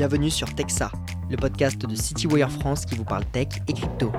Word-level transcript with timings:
Bienvenue 0.00 0.30
sur 0.30 0.54
Texa, 0.54 0.90
le 1.28 1.36
podcast 1.36 1.78
de 1.78 1.94
CityWire 1.94 2.50
France 2.50 2.86
qui 2.86 2.94
vous 2.94 3.04
parle 3.04 3.26
tech 3.26 3.48
et 3.68 3.74
crypto. 3.74 4.10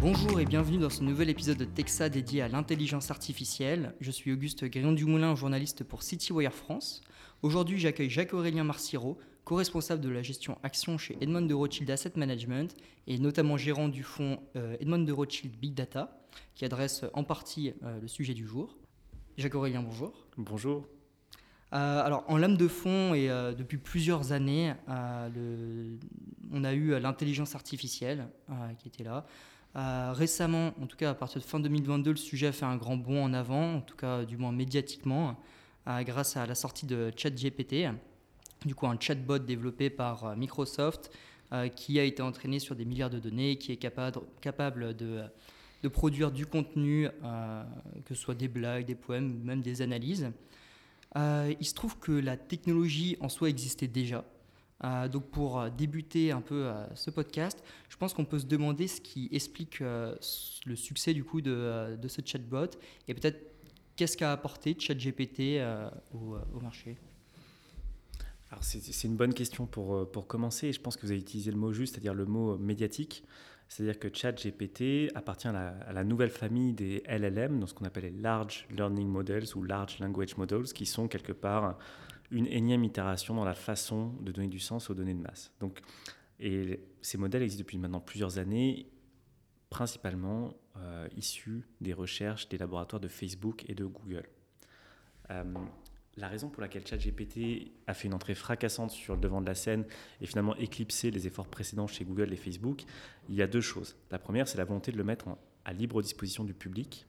Bonjour 0.00 0.40
et 0.40 0.46
bienvenue 0.46 0.78
dans 0.78 0.88
ce 0.88 1.02
nouvel 1.02 1.28
épisode 1.28 1.58
de 1.58 1.66
Texa 1.66 2.08
dédié 2.08 2.40
à 2.40 2.48
l'intelligence 2.48 3.10
artificielle. 3.10 3.94
Je 4.00 4.10
suis 4.10 4.32
Auguste 4.32 4.64
Grillon-Dumoulin, 4.64 5.34
journaliste 5.34 5.84
pour 5.84 6.02
CityWire 6.02 6.54
France. 6.54 7.02
Aujourd'hui, 7.42 7.78
j'accueille 7.78 8.08
Jacques-Aurélien 8.08 8.64
Marciro, 8.64 9.18
co-responsable 9.44 10.00
de 10.00 10.08
la 10.08 10.22
gestion 10.22 10.56
action 10.62 10.96
chez 10.96 11.18
Edmond 11.20 11.42
de 11.42 11.52
Rothschild 11.52 11.90
Asset 11.90 12.12
Management 12.16 12.74
et 13.06 13.18
notamment 13.18 13.58
gérant 13.58 13.90
du 13.90 14.02
fonds 14.02 14.40
euh, 14.56 14.78
Edmond 14.80 15.04
de 15.04 15.12
Rothschild 15.12 15.54
Big 15.60 15.74
Data, 15.74 16.24
qui 16.54 16.64
adresse 16.64 17.04
en 17.12 17.22
partie 17.22 17.74
euh, 17.82 18.00
le 18.00 18.08
sujet 18.08 18.32
du 18.32 18.46
jour. 18.46 18.78
Jacques-Aurélien, 19.36 19.82
bonjour. 19.82 20.12
Bonjour. 20.36 20.86
Euh, 21.72 22.04
alors, 22.04 22.24
en 22.28 22.36
lame 22.36 22.56
de 22.56 22.68
fond 22.68 23.14
et 23.14 23.28
depuis 23.56 23.78
plusieurs 23.78 24.32
années, 24.32 24.74
on 26.52 26.64
a 26.64 26.72
eu 26.72 26.98
l'intelligence 27.00 27.54
artificielle 27.54 28.28
qui 28.78 28.88
était 28.88 29.04
là. 29.04 29.24
récemment, 30.12 30.72
en 30.80 30.86
tout 30.86 30.96
cas 30.96 31.10
à 31.10 31.14
partir 31.14 31.40
de 31.40 31.46
fin 31.46 31.58
2022, 31.60 32.10
le 32.10 32.16
sujet 32.16 32.48
a 32.48 32.52
fait 32.52 32.64
un 32.64 32.76
grand 32.76 32.96
bond 32.96 33.24
en 33.24 33.32
avant, 33.34 33.76
en 33.76 33.80
tout 33.80 33.96
cas 33.96 34.24
du 34.24 34.36
moins 34.36 34.52
médiatiquement, 34.52 35.36
grâce 35.86 36.36
à 36.36 36.46
la 36.46 36.54
sortie 36.54 36.86
de 36.86 37.10
ChatGPT 37.16 37.88
du 38.64 38.74
coup 38.74 38.86
un 38.86 38.98
chatbot 38.98 39.38
développé 39.38 39.90
par 39.90 40.24
euh, 40.24 40.36
Microsoft 40.36 41.10
euh, 41.52 41.68
qui 41.68 41.98
a 42.00 42.04
été 42.04 42.22
entraîné 42.22 42.58
sur 42.58 42.74
des 42.74 42.84
milliards 42.84 43.10
de 43.10 43.18
données, 43.18 43.56
qui 43.56 43.72
est 43.72 43.76
capable, 43.76 44.20
capable 44.40 44.96
de, 44.96 45.22
de 45.84 45.88
produire 45.90 46.32
du 46.32 46.46
contenu, 46.46 47.08
euh, 47.22 47.62
que 48.06 48.14
ce 48.14 48.20
soit 48.22 48.34
des 48.34 48.48
blagues, 48.48 48.86
des 48.86 48.94
poèmes 48.94 49.38
même 49.44 49.60
des 49.60 49.82
analyses. 49.82 50.30
il 51.14 51.66
se 51.66 51.74
trouve 51.74 51.98
que 51.98 52.10
la 52.10 52.36
technologie 52.36 53.16
en 53.20 53.28
soi 53.28 53.50
existait 53.50 53.86
déjà. 53.86 54.24
donc 55.12 55.24
pour 55.30 55.70
débuter 55.70 56.32
un 56.32 56.40
peu 56.40 56.72
ce 56.94 57.10
podcast, 57.10 57.62
je 57.88 57.96
pense 57.96 58.14
qu'on 58.14 58.24
peut 58.24 58.40
se 58.40 58.46
demander 58.46 58.88
ce 58.88 59.00
qui 59.00 59.28
explique 59.30 59.80
le 59.80 60.76
succès 60.76 61.12
du 61.14 61.22
coup 61.22 61.40
de, 61.40 61.96
de 62.00 62.08
ce 62.08 62.20
chatbot 62.24 62.70
et 63.06 63.14
peut-être 63.14 63.40
qu'est-ce 63.94 64.16
qu'a 64.16 64.32
apporté 64.32 64.74
ChatGPT 64.78 65.60
au, 66.12 66.60
marché? 66.60 66.96
C'est 68.60 69.04
une 69.04 69.16
bonne 69.16 69.34
question 69.34 69.66
pour, 69.66 69.94
euh, 69.94 70.04
pour 70.04 70.26
commencer. 70.26 70.72
Je 70.72 70.80
pense 70.80 70.96
que 70.96 71.02
vous 71.02 71.12
avez 71.12 71.20
utilisé 71.20 71.50
le 71.50 71.56
mot 71.56 71.72
juste, 71.72 71.94
c'est-à-dire 71.94 72.14
le 72.14 72.26
mot 72.26 72.56
médiatique. 72.58 73.24
C'est-à-dire 73.68 73.98
que 73.98 74.08
ChatGPT 74.12 75.10
appartient 75.14 75.48
à 75.48 75.92
la, 75.92 76.04
nouvelle 76.04 76.30
famille 76.30 76.72
des 76.72 77.02
LLM, 77.08 77.58
dans 77.58 77.66
ce 77.66 77.74
qu'on 77.74 77.84
appelle 77.84 78.04
les 78.04 78.10
Large 78.10 78.66
Learning 78.70 79.08
Models 79.08 79.56
ou 79.56 79.62
Large 79.62 79.98
Language 79.98 80.36
Models, 80.36 80.72
qui 80.74 80.86
sont 80.86 81.08
quelque 81.08 81.32
part 81.32 81.78
une 82.30 82.46
énième 82.46 82.84
itération 82.84 83.34
dans 83.34 83.44
la 83.44 83.54
façon 83.54 84.12
de 84.20 84.32
donner 84.32 84.48
du 84.48 84.60
sens 84.60 84.90
aux 84.90 84.94
données 84.94 85.14
de 85.14 85.20
masse. 85.20 85.52
Donc, 85.60 85.80
et 86.40 86.80
ces 87.00 87.18
modèles 87.18 87.42
existent 87.42 87.62
depuis 87.62 87.78
maintenant 87.78 88.00
plusieurs 88.00 88.38
années, 88.38 88.90
principalement 89.70 90.54
euh, 90.76 91.08
issus 91.16 91.66
des 91.80 91.92
recherches 91.92 92.48
des 92.48 92.58
laboratoires 92.58 93.00
de 93.00 93.08
Facebook 93.08 93.64
et 93.68 93.74
de 93.74 93.84
Google. 93.84 94.28
Euh, 95.30 95.44
la 96.16 96.28
raison 96.28 96.48
pour 96.48 96.62
laquelle 96.62 96.86
ChatGPT 96.86 97.72
a 97.86 97.94
fait 97.94 98.08
une 98.08 98.14
entrée 98.14 98.34
fracassante 98.34 98.90
sur 98.90 99.14
le 99.14 99.20
devant 99.20 99.40
de 99.40 99.46
la 99.46 99.54
scène 99.54 99.84
et 100.20 100.26
finalement 100.26 100.54
éclipsé 100.56 101.10
les 101.10 101.26
efforts 101.26 101.48
précédents 101.48 101.86
chez 101.86 102.04
Google 102.04 102.32
et 102.32 102.36
Facebook, 102.36 102.84
il 103.28 103.34
y 103.34 103.42
a 103.42 103.46
deux 103.46 103.60
choses. 103.60 103.96
La 104.10 104.18
première, 104.18 104.46
c'est 104.46 104.58
la 104.58 104.64
volonté 104.64 104.92
de 104.92 104.96
le 104.96 105.04
mettre 105.04 105.26
à 105.64 105.72
libre 105.72 106.02
disposition 106.02 106.44
du 106.44 106.54
public, 106.54 107.06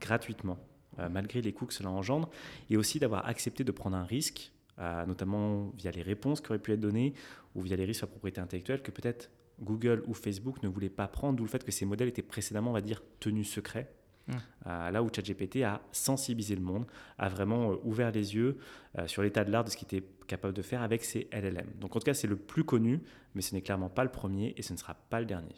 gratuitement, 0.00 0.58
euh, 0.98 1.08
malgré 1.08 1.40
les 1.40 1.52
coûts 1.52 1.66
que 1.66 1.74
cela 1.74 1.90
engendre, 1.90 2.28
et 2.68 2.76
aussi 2.76 2.98
d'avoir 2.98 3.26
accepté 3.26 3.64
de 3.64 3.72
prendre 3.72 3.96
un 3.96 4.04
risque, 4.04 4.52
euh, 4.78 5.06
notamment 5.06 5.70
via 5.76 5.90
les 5.90 6.02
réponses 6.02 6.40
qui 6.40 6.48
auraient 6.48 6.58
pu 6.58 6.72
être 6.72 6.80
données 6.80 7.14
ou 7.54 7.62
via 7.62 7.76
les 7.76 7.84
risques 7.84 8.02
la 8.02 8.08
propriété 8.08 8.40
intellectuelle 8.40 8.82
que 8.82 8.90
peut-être 8.90 9.30
Google 9.60 10.02
ou 10.06 10.14
Facebook 10.14 10.62
ne 10.62 10.68
voulaient 10.68 10.90
pas 10.90 11.06
prendre, 11.08 11.36
d'où 11.36 11.44
le 11.44 11.48
fait 11.48 11.62
que 11.64 11.70
ces 11.70 11.84
modèles 11.84 12.08
étaient 12.08 12.22
précédemment, 12.22 12.70
on 12.70 12.74
va 12.74 12.80
dire, 12.80 13.02
tenus 13.20 13.48
secrets 13.48 13.94
Mmh. 14.28 14.32
Euh, 14.66 14.90
là 14.90 15.02
où 15.02 15.08
ChatGPT 15.14 15.62
a 15.62 15.80
sensibilisé 15.90 16.54
le 16.54 16.60
monde, 16.60 16.86
a 17.18 17.28
vraiment 17.28 17.72
euh, 17.72 17.76
ouvert 17.84 18.12
les 18.12 18.34
yeux 18.34 18.58
euh, 18.98 19.06
sur 19.06 19.22
l'état 19.22 19.44
de 19.44 19.50
l'art 19.50 19.64
de 19.64 19.70
ce 19.70 19.76
qu'il 19.76 19.86
était 19.86 20.06
capable 20.26 20.54
de 20.54 20.62
faire 20.62 20.82
avec 20.82 21.04
ses 21.04 21.28
LLM. 21.32 21.66
Donc 21.80 21.96
en 21.96 21.98
tout 21.98 22.04
cas, 22.04 22.14
c'est 22.14 22.28
le 22.28 22.36
plus 22.36 22.64
connu, 22.64 23.00
mais 23.34 23.42
ce 23.42 23.54
n'est 23.54 23.62
clairement 23.62 23.88
pas 23.88 24.04
le 24.04 24.10
premier 24.10 24.54
et 24.56 24.62
ce 24.62 24.72
ne 24.72 24.78
sera 24.78 24.94
pas 24.94 25.20
le 25.20 25.26
dernier. 25.26 25.54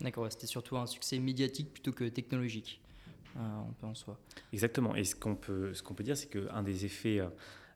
D'accord, 0.00 0.30
c'était 0.30 0.46
surtout 0.46 0.76
un 0.76 0.86
succès 0.86 1.18
médiatique 1.18 1.72
plutôt 1.72 1.92
que 1.92 2.04
technologique, 2.04 2.80
on 3.36 3.72
peut 3.72 3.86
en 3.86 3.94
soi. 3.94 4.18
Exactement, 4.52 4.94
et 4.94 5.04
ce 5.04 5.16
qu'on 5.16 5.34
peut, 5.34 5.74
ce 5.74 5.82
qu'on 5.82 5.94
peut 5.94 6.04
dire, 6.04 6.16
c'est 6.16 6.28
qu'un 6.28 6.62
des 6.62 6.84
effets 6.84 7.20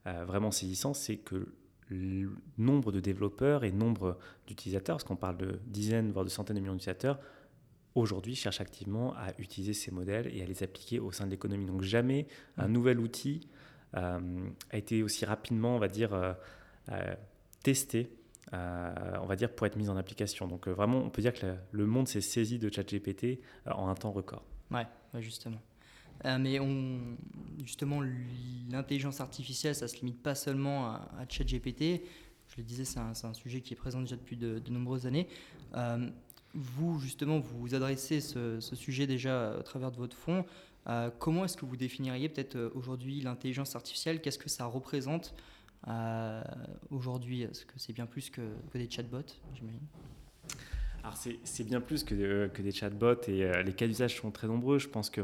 vraiment 0.04 0.52
saisissants, 0.52 0.94
c'est 0.94 1.16
que 1.16 1.48
le 1.90 2.30
nombre 2.58 2.92
de 2.92 3.00
développeurs 3.00 3.64
et 3.64 3.72
nombre 3.72 4.18
d'utilisateurs, 4.46 4.96
parce 4.96 5.04
qu'on 5.04 5.16
parle 5.16 5.36
de 5.36 5.58
dizaines, 5.66 6.12
voire 6.12 6.24
de 6.24 6.30
centaines 6.30 6.56
de 6.56 6.60
millions 6.60 6.74
d'utilisateurs, 6.74 7.18
aujourd'hui 7.94 8.34
cherche 8.34 8.60
activement 8.60 9.14
à 9.14 9.32
utiliser 9.38 9.74
ces 9.74 9.90
modèles 9.90 10.30
et 10.34 10.42
à 10.42 10.46
les 10.46 10.62
appliquer 10.62 11.00
au 11.00 11.12
sein 11.12 11.26
de 11.26 11.30
l'économie. 11.30 11.66
Donc 11.66 11.82
jamais 11.82 12.26
un 12.56 12.68
mm. 12.68 12.72
nouvel 12.72 13.00
outil 13.00 13.48
euh, 13.96 14.48
a 14.70 14.76
été 14.76 15.02
aussi 15.02 15.24
rapidement, 15.24 15.76
on 15.76 15.78
va 15.78 15.88
dire, 15.88 16.14
euh, 16.14 16.32
euh, 16.90 17.14
testé, 17.62 18.10
on 18.52 19.26
va 19.26 19.36
dire, 19.36 19.54
pour 19.54 19.66
être 19.66 19.76
mis 19.76 19.88
en 19.88 19.96
application. 19.96 20.46
Donc 20.46 20.68
vraiment, 20.68 20.98
on 20.98 21.10
peut 21.10 21.22
dire 21.22 21.32
que 21.32 21.54
le, 21.70 21.86
monde 21.86 22.08
s'est 22.08 22.20
saisi 22.20 22.58
de 22.58 22.70
ChatGPT 22.70 23.40
en 23.66 23.88
un 23.88 23.94
temps 23.94 24.12
record. 24.12 24.44
Ouais, 24.70 24.86
justement. 25.20 25.60
mais 26.24 26.60
on, 26.60 27.00
justement, 27.64 28.00
l'intelligence 28.70 29.20
artificielle, 29.20 29.74
ça 29.74 29.86
ne 29.86 29.90
se 29.90 29.96
limite 29.96 30.22
pas 30.22 30.34
seulement 30.34 30.86
à, 30.86 31.24
ChatGPT. 31.28 32.02
Je 32.48 32.56
le 32.58 32.64
disais, 32.64 32.84
c'est 32.84 32.98
un, 32.98 33.12
un, 33.22 33.32
sujet 33.32 33.62
qui 33.62 33.72
est 33.72 33.76
présent 33.76 34.00
déjà 34.00 34.16
depuis 34.16 34.36
de, 34.36 34.58
de 34.58 34.70
nombreuses 34.70 35.06
années 35.06 35.28
vous, 36.54 36.98
justement, 37.00 37.38
vous 37.38 37.74
adressez 37.74 38.20
ce, 38.20 38.60
sujet 38.60 39.06
déjà 39.06 39.52
à 39.52 39.62
travers 39.62 39.90
de 39.90 39.96
votre 39.96 40.16
fonds. 40.16 40.44
Euh, 40.88 41.10
comment 41.18 41.44
est-ce 41.44 41.56
que 41.56 41.64
vous 41.64 41.76
définiriez 41.76 42.28
peut-être 42.28 42.56
euh, 42.56 42.70
aujourd'hui 42.74 43.20
l'intelligence 43.20 43.76
artificielle? 43.76 44.20
Qu'est-ce 44.20 44.38
que 44.38 44.48
ça 44.48 44.64
représente 44.64 45.34
euh, 45.88 46.42
aujourd'hui? 46.90 47.42
Est-ce 47.42 47.64
que 47.64 47.74
c'est 47.76 47.92
bien 47.92 48.06
plus 48.06 48.30
que, 48.30 48.42
des 48.74 48.90
chatbots, 48.90 49.20
j'imagine? 49.54 49.86
Alors 51.04 51.16
c'est 51.16 51.64
bien 51.64 51.80
plus 51.80 52.04
que, 52.04 52.48
que, 52.48 52.62
des 52.62 52.70
chatbots 52.70 53.22
et 53.26 53.62
les 53.64 53.72
cas 53.72 53.88
d'usage 53.88 54.20
sont 54.20 54.30
très 54.30 54.46
nombreux. 54.46 54.78
Je 54.78 54.88
pense 54.88 55.10
que 55.10 55.22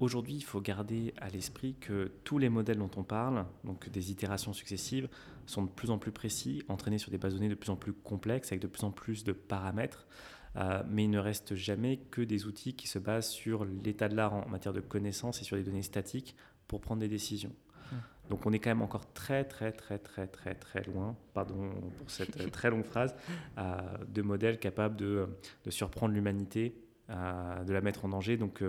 aujourd'hui 0.00 0.34
il 0.34 0.44
faut 0.44 0.60
garder 0.60 1.14
à 1.20 1.28
l'esprit 1.28 1.74
que 1.80 2.10
tous 2.24 2.38
les 2.38 2.48
modèles 2.48 2.78
dont 2.78 2.90
on 2.96 3.02
parle, 3.02 3.44
donc 3.64 3.88
des 3.88 4.10
itérations 4.10 4.52
successives, 4.52 5.08
sont 5.46 5.62
de 5.62 5.70
plus 5.70 5.90
en 5.90 5.98
plus 5.98 6.12
précis, 6.12 6.62
entraînés 6.68 6.98
sur 6.98 7.10
des 7.10 7.18
bases 7.18 7.32
de 7.32 7.38
données 7.38 7.48
de 7.48 7.54
plus 7.54 7.70
en 7.70 7.76
plus 7.76 7.92
complexes, 7.92 8.52
avec 8.52 8.60
de 8.60 8.66
plus 8.66 8.84
en 8.84 8.90
plus 8.90 9.24
de 9.24 9.32
paramètres. 9.32 10.06
Euh, 10.56 10.82
mais 10.88 11.04
il 11.04 11.10
ne 11.10 11.18
reste 11.18 11.54
jamais 11.54 11.98
que 12.10 12.22
des 12.22 12.46
outils 12.46 12.74
qui 12.74 12.88
se 12.88 12.98
basent 12.98 13.28
sur 13.28 13.64
l'état 13.64 14.08
de 14.08 14.16
l'art 14.16 14.34
en 14.34 14.48
matière 14.48 14.72
de 14.72 14.80
connaissances 14.80 15.40
et 15.40 15.44
sur 15.44 15.56
des 15.56 15.62
données 15.62 15.82
statiques 15.82 16.34
pour 16.66 16.80
prendre 16.80 17.00
des 17.00 17.08
décisions. 17.08 17.52
Mmh. 17.92 17.96
Donc 18.30 18.46
on 18.46 18.52
est 18.52 18.58
quand 18.58 18.70
même 18.70 18.82
encore 18.82 19.12
très 19.12 19.44
très 19.44 19.72
très 19.72 19.98
très 19.98 20.26
très 20.26 20.54
très 20.54 20.82
loin, 20.84 21.16
pardon 21.32 21.70
pour 21.98 22.10
cette 22.10 22.40
euh, 22.40 22.48
très 22.50 22.70
longue 22.70 22.84
phrase, 22.84 23.14
euh, 23.58 23.76
de 24.08 24.22
modèles 24.22 24.58
capables 24.58 24.96
de, 24.96 25.28
de 25.64 25.70
surprendre 25.70 26.14
l'humanité, 26.14 26.74
de 27.08 27.72
la 27.72 27.80
mettre 27.80 28.04
en 28.04 28.10
danger. 28.10 28.36
Donc 28.36 28.62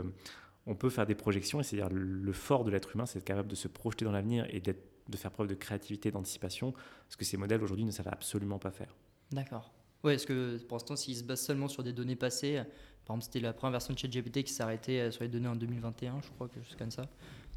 on 0.66 0.75
peut 0.75 0.90
faire 0.90 1.06
des 1.06 1.16
projections, 1.16 1.59
et 1.59 1.64
c'est-à-dire 1.64 1.90
le 1.92 2.34
fort 2.34 2.64
de 2.64 2.72
l'être 2.72 2.96
humain, 2.96 3.06
c'est 3.06 3.20
d'être 3.20 3.25
capable 3.28 3.50
de 3.50 3.56
se 3.56 3.68
projeter 3.68 4.06
dans 4.06 4.12
l'avenir 4.12 4.46
et 4.50 4.59
de 4.59 5.18
faire 5.18 5.31
preuve 5.31 5.47
de 5.47 5.56
créativité, 5.56 6.12
d'anticipation, 6.12 6.74
ce 7.08 7.18
que 7.18 7.25
ces 7.25 7.38
modèles 7.38 7.64
aujourd'hui 7.64 7.86
ne 7.86 7.92
savent 7.92 8.09
absolument 8.09 8.59
pas 8.59 8.72
faire. 8.72 8.96
D'accord. 9.31 9.72
Oui, 10.03 10.14
est-ce 10.14 10.25
que 10.25 10.58
pour 10.64 10.78
l'instant, 10.78 10.96
s'ils 10.96 11.18
se 11.18 11.24
basent 11.24 11.42
seulement 11.42 11.68
sur 11.68 11.84
des 11.84 11.92
données 11.92 12.16
passées, 12.16 12.64
par 13.09 13.16
exemple, 13.16 13.34
c'était 13.34 13.40
la 13.44 13.53
première 13.53 13.72
version 13.72 13.92
de 13.92 13.98
ChatGPT 13.98 14.44
qui 14.44 14.54
s'arrêtait 14.54 15.00
euh, 15.00 15.12
sur 15.12 15.24
les 15.24 15.30
données 15.30 15.48
en 15.48 15.56
2021, 15.56 16.22
je 16.22 16.30
crois, 16.30 16.48
que 16.48 16.62
juste 16.62 16.78
comme 16.78 16.92
ça. 16.92 17.01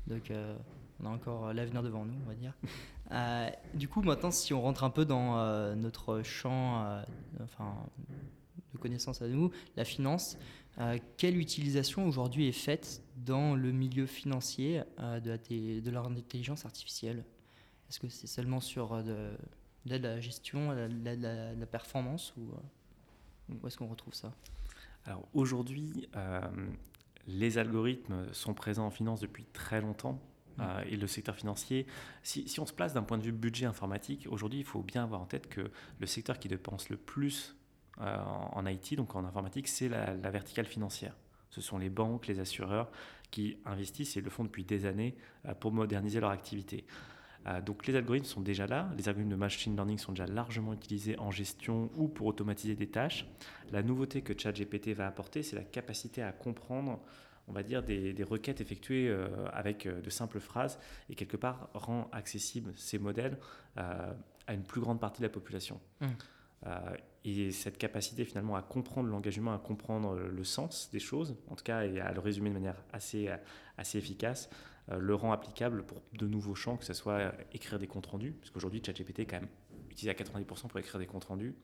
Donc, 0.06 0.30
euh, 0.30 0.56
on 0.98 1.04
a 1.04 1.10
encore 1.10 1.48
euh, 1.48 1.52
l'avenir 1.52 1.82
devant 1.82 2.06
nous, 2.06 2.14
on 2.24 2.26
va 2.26 2.34
dire. 2.34 2.54
du 3.74 3.86
coup, 3.86 4.00
maintenant, 4.00 4.30
si 4.30 4.54
on 4.54 4.62
rentre 4.62 4.82
un 4.82 4.88
peu 4.88 5.04
dans 5.04 5.76
notre 5.76 6.22
champ 6.22 7.02
enfin, 7.42 7.74
de 8.72 8.78
connaissances 8.78 9.20
à 9.20 9.28
nous, 9.28 9.50
la 9.76 9.84
finance, 9.84 10.38
quelle 11.16 11.36
utilisation 11.36 12.06
aujourd'hui 12.06 12.48
est 12.48 12.52
faite 12.52 13.02
dans 13.16 13.54
le 13.54 13.72
milieu 13.72 14.06
financier 14.06 14.82
de, 14.98 15.80
de 15.80 15.90
l'intelligence 15.90 16.64
artificielle? 16.64 17.24
Est-ce 17.92 18.00
que 18.00 18.08
c'est 18.08 18.26
seulement 18.26 18.60
sur 18.60 18.94
euh, 18.94 19.36
de, 19.84 19.96
la 19.96 20.18
gestion, 20.18 20.74
de 20.74 21.58
la, 21.60 21.66
performance 21.66 22.32
ou 22.38 22.50
euh, 22.50 23.54
où 23.62 23.66
est-ce 23.66 23.76
qu'on 23.76 23.86
retrouve 23.86 24.14
ça? 24.14 24.32
Alors 25.04 25.28
aujourd'hui, 25.34 26.08
euh, 26.16 26.40
les 27.26 27.58
algorithmes 27.58 28.32
sont 28.32 28.54
présents 28.54 28.86
en 28.86 28.90
finance 28.90 29.20
depuis 29.20 29.44
très 29.52 29.82
longtemps. 29.82 30.18
Mmh. 30.58 30.62
et 30.90 30.96
le 30.98 31.06
secteur 31.06 31.34
financier, 31.34 31.86
si, 32.22 32.60
on 32.60 32.66
se 32.66 32.74
place 32.74 32.92
d'un 32.92 33.02
point 33.02 33.16
de 33.16 33.22
vue 33.22 33.32
budget 33.32 33.64
informatique, 33.64 34.26
aujourd'hui, 34.30 34.58
il 34.60 34.66
faut 34.66 34.82
bien 34.82 35.04
avoir 35.04 35.22
en 35.22 35.24
tête 35.24 35.48
que 35.48 35.70
le 35.98 36.06
secteur 36.06 36.38
qui 36.38 36.48
dépense 36.48 36.90
le 36.90 36.98
plus 36.98 37.56
en, 37.98 38.66
IT, 38.66 38.96
donc 38.96 39.14
en 39.14 39.24
informatique, 39.24 39.68
c'est 39.68 39.88
la, 39.88 40.14
verticale 40.30 40.66
financière. 40.66 41.14
Ce 41.50 41.60
sont 41.60 41.78
les 41.78 41.90
banques, 41.90 42.26
les 42.26 42.40
assureurs 42.40 42.90
qui 43.30 43.58
investissent 43.64 44.16
et 44.16 44.20
le 44.20 44.30
font 44.30 44.44
depuis 44.44 44.64
des 44.64 44.86
années 44.86 45.14
pour 45.60 45.72
moderniser 45.72 46.18
leur 46.20 46.30
activité. 46.30 46.84
Donc 47.66 47.86
les 47.86 47.94
algorithmes 47.94 48.26
sont 48.26 48.40
déjà 48.40 48.66
là, 48.66 48.90
les 48.96 49.08
algorithmes 49.08 49.32
de 49.32 49.36
machine 49.36 49.74
learning 49.74 49.98
sont 49.98 50.12
déjà 50.12 50.26
largement 50.26 50.72
utilisés 50.72 51.18
en 51.18 51.30
gestion 51.30 51.90
ou 51.96 52.08
pour 52.08 52.26
automatiser 52.26 52.74
des 52.74 52.86
tâches. 52.86 53.26
La 53.70 53.82
nouveauté 53.82 54.22
que 54.22 54.32
ChatGPT 54.36 54.94
va 54.94 55.06
apporter, 55.06 55.42
c'est 55.42 55.56
la 55.56 55.64
capacité 55.64 56.22
à 56.22 56.32
comprendre 56.32 57.00
on 57.48 57.52
va 57.52 57.62
dire, 57.62 57.82
des, 57.82 58.22
requêtes 58.22 58.60
effectuées 58.60 59.08
euh, 59.08 59.28
avec 59.52 59.86
euh, 59.86 60.00
de 60.00 60.10
simples 60.10 60.40
phrases 60.40 60.78
et 61.10 61.14
quelque 61.14 61.36
part 61.36 61.68
rend 61.74 62.08
accessible 62.12 62.72
ces 62.76 62.98
modèles 62.98 63.38
euh, 63.78 64.12
à 64.46 64.54
une 64.54 64.62
plus 64.62 64.80
grande 64.80 65.00
partie 65.00 65.20
de 65.20 65.26
la 65.26 65.32
population. 65.32 65.80
Mmh. 66.00 66.06
Et 67.24 67.50
cette 67.52 67.78
capacité 67.78 68.24
finalement 68.24 68.56
à 68.56 68.62
comprendre 68.62 69.06
le 69.06 69.12
langage 69.12 69.36
humain, 69.36 69.54
à 69.54 69.58
comprendre 69.58 70.16
le 70.16 70.44
sens 70.44 70.90
des 70.90 70.98
choses, 70.98 71.36
en 71.48 71.54
tout 71.54 71.64
cas, 71.64 71.84
et 71.84 72.00
à 72.00 72.12
le 72.12 72.20
résumer 72.20 72.48
de 72.48 72.54
manière 72.54 72.76
assez, 72.92 73.28
assez 73.78 73.98
efficace, 73.98 74.50
le 74.90 75.14
rend 75.14 75.30
applicable 75.30 75.84
pour 75.84 76.02
de 76.14 76.26
nouveaux 76.26 76.56
champs, 76.56 76.76
que 76.76 76.84
ce 76.84 76.94
soit 76.94 77.32
écrire 77.52 77.78
des 77.78 77.86
comptes 77.86 78.06
rendus, 78.06 78.32
parce 78.32 78.50
qu'aujourd'hui, 78.50 78.82
ChatGPT 78.84 79.20
est 79.20 79.26
quand 79.26 79.40
même 79.40 79.48
utilisé 79.88 80.10
à 80.10 80.14
90% 80.14 80.66
pour 80.66 80.80
écrire 80.80 80.98
des 80.98 81.06
comptes 81.06 81.26
rendus, 81.26 81.54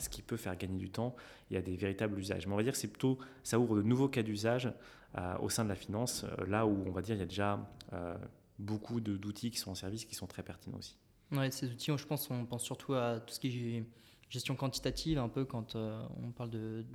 ce 0.00 0.08
qui 0.08 0.22
peut 0.22 0.36
faire 0.36 0.56
gagner 0.56 0.78
du 0.78 0.90
temps. 0.90 1.14
Y 1.52 1.56
a 1.56 1.62
des 1.62 1.76
véritables 1.76 2.18
usages. 2.18 2.48
Mais 2.48 2.52
on 2.52 2.56
va 2.56 2.64
dire 2.64 2.72
que 2.72 2.78
c'est 2.78 2.88
plutôt, 2.88 3.18
ça 3.44 3.60
ouvre 3.60 3.76
de 3.76 3.82
nouveaux 3.82 4.08
cas 4.08 4.24
d'usage 4.24 4.72
euh, 5.16 5.38
au 5.38 5.48
sein 5.48 5.64
de 5.64 5.70
la 5.70 5.74
finance, 5.74 6.24
euh, 6.24 6.44
là 6.46 6.66
où 6.66 6.84
on 6.86 6.90
va 6.90 7.00
dire 7.00 7.14
il 7.14 7.20
y 7.20 7.22
a 7.22 7.26
déjà 7.26 7.58
euh, 7.94 8.14
beaucoup 8.58 9.00
d'outils 9.00 9.50
qui 9.50 9.56
sont 9.56 9.70
en 9.70 9.74
service 9.74 10.04
qui 10.04 10.14
sont 10.14 10.26
très 10.26 10.42
pertinents 10.42 10.76
aussi. 10.76 10.98
Ouais, 11.32 11.50
ces 11.50 11.66
outils, 11.70 11.90
je 11.96 12.06
pense, 12.06 12.30
on 12.30 12.44
pense 12.44 12.62
surtout 12.62 12.92
à 12.92 13.20
tout 13.20 13.32
ce 13.32 13.40
qui 13.40 13.76
est 13.76 13.84
gestion 14.28 14.56
quantitative, 14.56 15.18
un 15.18 15.28
peu 15.28 15.44
quand 15.44 15.76
on 15.76 16.30
parle 16.36 16.50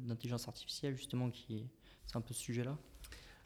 d'intelligence 0.05 0.47
artificielle, 0.47 0.95
justement, 0.95 1.29
qui 1.29 1.65
c'est 2.05 2.17
un 2.17 2.21
peu 2.21 2.33
ce 2.33 2.41
sujet-là. 2.41 2.77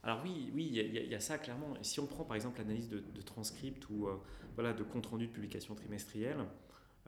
Alors 0.04 0.22
oui, 0.24 0.52
oui, 0.54 0.70
il 0.72 1.10
y, 1.10 1.16
a 1.16 1.20
ça 1.20 1.38
clairement. 1.38 1.74
si 1.82 2.00
on 2.00 2.06
prend 2.06 2.24
par 2.24 2.36
exemple 2.36 2.60
l'analyse 2.60 2.88
de, 2.88 3.00
de, 3.00 3.22
transcript 3.22 3.90
ou 3.90 4.08
voilà, 4.56 4.74
de 4.74 4.84
compte 4.84 5.06
rendu 5.08 5.28
de 5.28 5.32
publication 5.32 5.76
trimestrielle, 5.76 6.46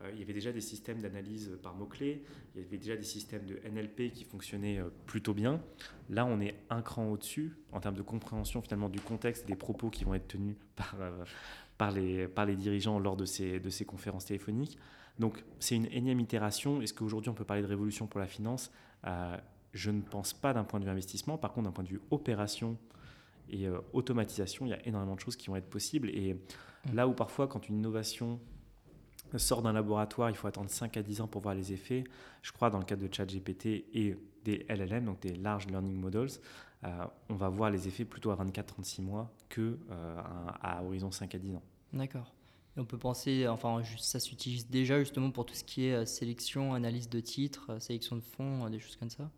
euh, 0.02 0.12
il 0.14 0.20
y 0.20 0.24
avait 0.24 0.34
déjà 0.34 0.52
des 0.52 0.62
systèmes 0.62 1.02
d'analyse 1.02 1.58
par 1.62 1.76
mots-clés, 1.76 2.24
il 2.56 2.62
y 2.62 2.66
avait 2.66 2.78
déjà 2.78 2.96
des 2.96 3.04
systèmes 3.04 3.46
de 3.46 3.60
NLP 3.70 4.12
qui 4.14 4.24
fonctionnaient 4.24 4.80
euh, 4.80 4.90
plutôt 5.06 5.34
bien. 5.34 5.62
Là, 6.10 6.26
on 6.26 6.40
est 6.40 6.56
un 6.70 6.82
cran 6.82 7.10
au-dessus 7.10 7.58
en 7.72 7.80
termes 7.80 7.96
de 7.96 8.02
compréhension 8.02 8.62
finalement 8.62 8.90
du 8.90 9.02
contexte 9.02 9.46
des 9.48 9.56
propos 9.56 9.90
qui 9.90 10.04
vont 10.06 10.14
être 10.14 10.28
tenus 10.28 10.56
par, 10.76 10.96
euh, 11.00 11.24
par, 11.78 11.92
les, 11.92 12.28
par 12.28 12.46
les 12.46 12.56
dirigeants 12.56 13.00
lors 13.00 13.18
de 13.18 13.26
ces, 13.26 13.60
de 13.60 13.70
ces 13.70 13.86
conférences 13.86 14.26
téléphoniques. 14.26 14.78
Donc 15.20 15.44
c'est 15.60 15.76
une 15.76 15.88
énième 15.88 16.20
itération. 16.20 16.82
Est-ce 16.82 16.94
qu'aujourd'hui 16.94 17.30
on 17.30 17.34
peut 17.34 17.46
parler 17.46 17.62
de 17.62 17.68
révolution 17.68 18.08
pour 18.08 18.20
la 18.20 18.28
finance? 18.28 18.72
Je 19.74 19.92
ne 19.92 20.02
pense 20.02 20.34
pas 20.34 20.54
d'un 20.54 20.64
point 20.64 20.80
de 20.80 20.86
vue 20.86 20.92
investissement. 20.92 21.38
Par 21.38 21.54
contre, 21.54 21.68
d'un 21.68 21.72
point 21.72 21.84
de 21.84 21.90
vue 21.90 22.02
opération 22.10 22.78
et 23.50 23.68
automatisation, 23.94 24.66
il 24.66 24.70
y 24.70 24.74
a 24.74 24.88
énormément 24.88 25.16
de 25.16 25.20
choses 25.20 25.36
qui 25.36 25.48
vont 25.48 25.56
être 25.56 25.70
possibles. 25.70 26.10
Et 26.10 26.34
mmh. 26.34 26.96
là 26.96 27.08
où 27.08 27.14
parfois, 27.14 27.48
quand 27.48 27.70
une 27.70 27.78
innovation 27.78 28.40
sort 29.38 29.62
d'un 29.62 29.74
laboratoire, 29.74 30.30
il 30.30 30.36
faut 30.36 30.48
attendre 30.48 30.70
5 30.70 30.98
à 30.98 31.04
10 31.04 31.22
ans 31.22 31.28
pour 31.28 31.42
voir 31.42 31.54
les 31.54 31.72
effets. 31.74 32.04
Je 32.42 32.52
crois 32.52 32.70
dans 32.70 32.80
le 32.80 32.86
cadre 32.86 33.08
de 33.08 33.14
ChatGPT 33.14 33.86
et 33.94 34.18
des 34.44 34.66
LLM, 34.70 35.06
donc 35.06 35.20
des 35.20 35.36
Large 35.36 35.68
Learning 35.68 35.96
Models, 35.96 36.30
euh, 36.86 37.06
on 37.30 37.36
va 37.36 37.50
voir 37.50 37.70
les 37.70 37.88
effets 37.88 38.06
plutôt 38.06 38.32
à 38.32 38.36
24-36 38.36 39.02
mois 39.02 39.32
que 39.50 39.78
euh, 39.92 40.22
à, 40.62 40.84
horizon 40.84 41.12
5 41.12 41.36
à 41.36 41.38
10 41.38 41.56
ans. 41.56 41.64
D'accord. 41.94 42.34
Et 42.80 42.82
on 42.82 42.86
peut 42.86 42.98
penser, 42.98 43.46
enfin, 43.50 43.82
ça 43.98 44.22
s'utilise 44.22 44.70
déjà 44.70 45.00
justement 45.00 45.32
pour 45.32 45.46
tout 45.46 45.54
ce 45.54 45.66
qui 45.66 45.88
est 45.88 45.94
euh, 45.94 46.06
sélection, 46.06 46.74
analyse 46.74 47.10
de 47.10 47.20
titres, 47.20 47.78
sélection 47.82 48.16
de 48.16 48.22
fonds, 48.22 48.70
des 48.70 48.80
choses 48.80 48.96
comme 48.96 49.10
ça 49.10 49.30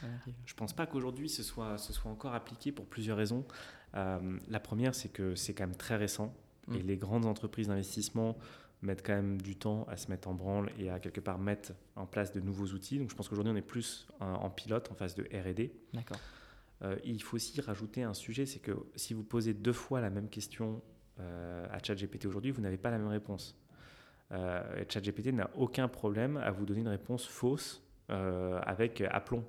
Je 0.00 0.06
ne 0.06 0.56
pense 0.56 0.72
pas 0.72 0.86
qu'aujourd'hui 0.86 1.28
ce 1.28 1.42
soit, 1.42 1.76
ce 1.76 1.92
soit 1.92 2.10
encore 2.10 2.32
appliqué 2.32 2.72
pour 2.72 2.86
plusieurs 2.86 3.18
raisons. 3.18 3.44
la 3.92 4.60
première, 4.60 4.94
c'est 4.94 5.10
que 5.10 5.34
c'est 5.34 5.52
quand 5.52 5.66
même 5.66 5.76
très 5.76 5.96
récent. 5.96 6.34
Et 6.72 6.82
mm. 6.82 6.86
les 6.86 6.96
grandes 6.96 7.26
entreprises 7.26 7.68
d'investissement 7.68 8.38
mettre 8.82 9.02
quand 9.02 9.14
même 9.14 9.40
du 9.42 9.56
temps 9.56 9.84
à 9.88 9.96
se 9.98 10.08
mettre 10.08 10.28
en 10.28 10.34
branle 10.34 10.70
et 10.78 10.88
à 10.88 10.98
quelque 10.98 11.20
part 11.20 11.38
mettre 11.38 11.72
en 11.96 12.06
place 12.06 12.32
de 12.32 12.40
nouveaux 12.40 12.68
outils. 12.68 12.98
Donc 12.98 13.10
je 13.10 13.14
pense 13.14 13.28
qu'aujourd'hui 13.28 13.52
on 13.52 13.56
est 13.56 13.62
plus 13.62 14.06
en, 14.20 14.48
pilote, 14.48 14.90
en 14.90 14.94
phase 14.94 15.14
de 15.14 15.24
R&D. 15.24 15.70
D'accord. 15.92 16.18
Euh, 16.82 16.96
il 17.04 17.22
faut 17.22 17.36
aussi 17.36 17.60
rajouter 17.60 18.04
un 18.04 18.14
sujet, 18.14 18.46
c'est 18.46 18.58
que 18.58 18.72
si 18.96 19.12
vous 19.12 19.22
posez 19.22 19.52
deux 19.52 19.74
fois 19.74 20.00
la 20.00 20.08
même 20.08 20.30
question 20.30 20.76
euh, 20.76 20.99
à 21.70 21.78
ChatGPT 21.82 22.26
aujourd'hui, 22.26 22.50
vous 22.50 22.60
n'avez 22.60 22.78
pas 22.78 22.90
la 22.90 22.98
même 22.98 23.08
réponse. 23.08 23.56
Euh, 24.32 24.84
ChatGPT 24.88 25.32
n'a 25.32 25.50
aucun 25.54 25.88
problème 25.88 26.36
à 26.36 26.50
vous 26.50 26.64
donner 26.64 26.80
une 26.80 26.88
réponse 26.88 27.26
fausse 27.26 27.82
euh, 28.10 28.60
avec 28.62 29.00
aplomb. 29.00 29.44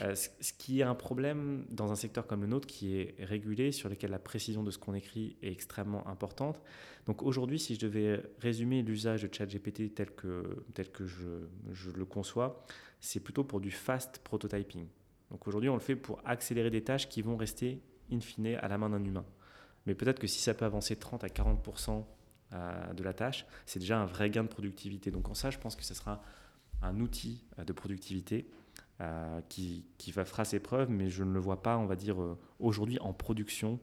Euh, 0.00 0.14
ce 0.14 0.52
qui 0.52 0.80
est 0.80 0.84
un 0.84 0.94
problème 0.94 1.66
dans 1.68 1.90
un 1.90 1.96
secteur 1.96 2.28
comme 2.28 2.42
le 2.42 2.46
nôtre 2.46 2.66
qui 2.66 2.96
est 2.96 3.16
régulé, 3.18 3.72
sur 3.72 3.88
lequel 3.88 4.12
la 4.12 4.20
précision 4.20 4.62
de 4.62 4.70
ce 4.70 4.78
qu'on 4.78 4.94
écrit 4.94 5.36
est 5.42 5.50
extrêmement 5.50 6.06
importante. 6.06 6.62
Donc 7.06 7.22
aujourd'hui, 7.22 7.58
si 7.58 7.74
je 7.74 7.80
devais 7.80 8.22
résumer 8.38 8.82
l'usage 8.82 9.24
de 9.24 9.34
ChatGPT 9.34 9.94
tel 9.94 10.12
que, 10.12 10.64
tel 10.74 10.90
que 10.92 11.06
je, 11.06 11.48
je 11.72 11.90
le 11.90 12.04
conçois, 12.04 12.64
c'est 13.00 13.18
plutôt 13.18 13.42
pour 13.42 13.60
du 13.60 13.72
fast 13.72 14.20
prototyping. 14.20 14.86
Donc 15.30 15.48
aujourd'hui, 15.48 15.68
on 15.68 15.74
le 15.74 15.80
fait 15.80 15.96
pour 15.96 16.20
accélérer 16.24 16.70
des 16.70 16.84
tâches 16.84 17.08
qui 17.08 17.20
vont 17.20 17.36
rester 17.36 17.82
in 18.12 18.20
fine 18.20 18.54
à 18.60 18.68
la 18.68 18.78
main 18.78 18.90
d'un 18.90 19.04
humain. 19.04 19.24
Mais 19.86 19.94
peut-être 19.94 20.18
que 20.18 20.26
si 20.26 20.40
ça 20.40 20.54
peut 20.54 20.64
avancer 20.64 20.96
30 20.96 21.24
à 21.24 21.28
40% 21.28 22.04
euh, 22.52 22.92
de 22.92 23.02
la 23.02 23.12
tâche, 23.12 23.46
c'est 23.66 23.78
déjà 23.78 23.98
un 23.98 24.04
vrai 24.04 24.30
gain 24.30 24.44
de 24.44 24.48
productivité. 24.48 25.10
Donc 25.10 25.28
en 25.28 25.34
ça, 25.34 25.50
je 25.50 25.58
pense 25.58 25.74
que 25.74 25.84
ce 25.84 25.94
sera 25.94 26.22
un 26.82 27.00
outil 27.00 27.44
euh, 27.58 27.64
de 27.64 27.72
productivité 27.72 28.46
euh, 29.00 29.40
qui, 29.48 29.86
qui, 29.98 30.12
va 30.12 30.24
fera 30.24 30.44
ses 30.44 30.60
preuves, 30.60 30.90
mais 30.90 31.08
je 31.10 31.24
ne 31.24 31.32
le 31.32 31.40
vois 31.40 31.62
pas, 31.62 31.78
on 31.78 31.86
va 31.86 31.96
dire, 31.96 32.16
aujourd'hui 32.60 32.98
en 33.00 33.12
production, 33.12 33.80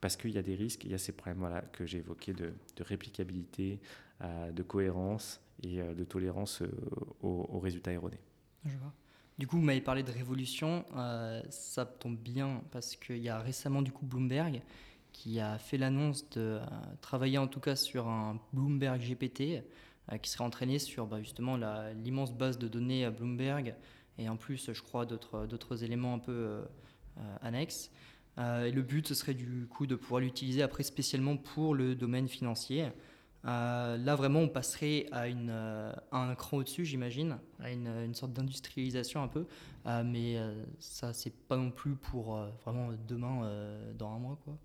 parce 0.00 0.16
qu'il 0.16 0.30
y 0.30 0.38
a 0.38 0.42
des 0.42 0.54
risques, 0.54 0.84
il 0.84 0.90
y 0.90 0.94
a 0.94 0.98
ces 0.98 1.12
problèmes 1.12 1.38
voilà, 1.38 1.60
que 1.60 1.86
j'ai 1.86 1.98
évoqués 1.98 2.32
de, 2.32 2.52
réplicabilité, 2.80 3.80
euh, 4.22 4.52
de 4.52 4.62
cohérence 4.62 5.40
et 5.62 5.82
de 5.82 6.04
tolérance 6.04 6.62
aux, 7.22 7.58
résultats 7.58 7.92
erronés. 7.92 8.20
Je 8.64 8.76
vois. 8.76 8.92
Du 9.38 9.46
coup, 9.46 9.56
vous 9.56 9.62
m'avez 9.62 9.80
parlé 9.80 10.02
de 10.02 10.10
révolution, 10.10 10.84
ça 11.48 11.86
tombe 11.86 12.16
bien 12.16 12.62
parce 12.70 12.96
qu'il 12.96 13.18
y 13.18 13.28
a 13.28 13.38
récemment 13.40 13.82
du 13.82 13.92
coup 13.92 14.04
Bloomberg 14.04 14.62
qui 15.14 15.40
a 15.40 15.56
fait 15.56 15.78
l'annonce 15.78 16.28
de 16.30 16.60
travailler 17.00 17.38
en 17.38 17.46
tout 17.46 17.60
cas 17.60 17.76
sur 17.76 18.08
un 18.08 18.38
Bloomberg 18.52 19.00
GPT 19.00 19.64
qui 20.20 20.28
serait 20.28 20.44
entraîné 20.44 20.78
sur 20.78 21.06
bah, 21.06 21.22
justement 21.22 21.56
l'immense 21.94 22.34
base 22.34 22.58
de 22.58 22.68
données 22.68 23.08
Bloomberg 23.08 23.74
et 24.18 24.28
en 24.28 24.36
plus, 24.36 24.72
je 24.72 24.82
crois, 24.82 25.06
d'autres 25.06 25.84
éléments 25.84 26.14
un 26.14 26.18
peu 26.18 26.32
euh, 26.32 26.62
euh, 27.18 27.36
annexes. 27.42 27.90
Euh, 28.38 28.66
et 28.66 28.72
le 28.72 28.82
but, 28.82 29.06
ce 29.06 29.14
serait 29.14 29.34
du 29.34 29.66
coup 29.68 29.86
de 29.86 29.96
pouvoir 29.96 30.20
l'utiliser 30.20 30.62
après 30.62 30.82
spécialement 30.82 31.36
pour 31.36 31.74
le 31.74 31.94
domaine 31.94 32.28
financier. 32.28 32.88
là, 33.44 34.14
vraiment, 34.16 34.40
on 34.40 34.48
passerait 34.48 35.06
à, 35.12 35.28
une, 35.28 35.50
un 36.12 36.34
cran 36.34 36.58
au-dessus, 36.58 36.84
j'imagine, 36.84 37.38
à 37.60 37.70
une, 37.70 37.88
une, 37.88 38.14
sorte 38.14 38.32
d'industrialisation 38.32 39.22
un 39.22 39.28
peu. 39.28 39.46
mais 40.04 40.36
ça, 40.80 41.12
c'est 41.12 41.34
pas 41.46 41.56
non 41.56 41.70
plus 41.70 41.94
pour 41.94 42.36
vraiment 42.64 42.90
demain, 43.06 43.48
dans 43.96 44.12
un 44.12 44.18
mois, 44.18 44.38
quoi. 44.44 44.56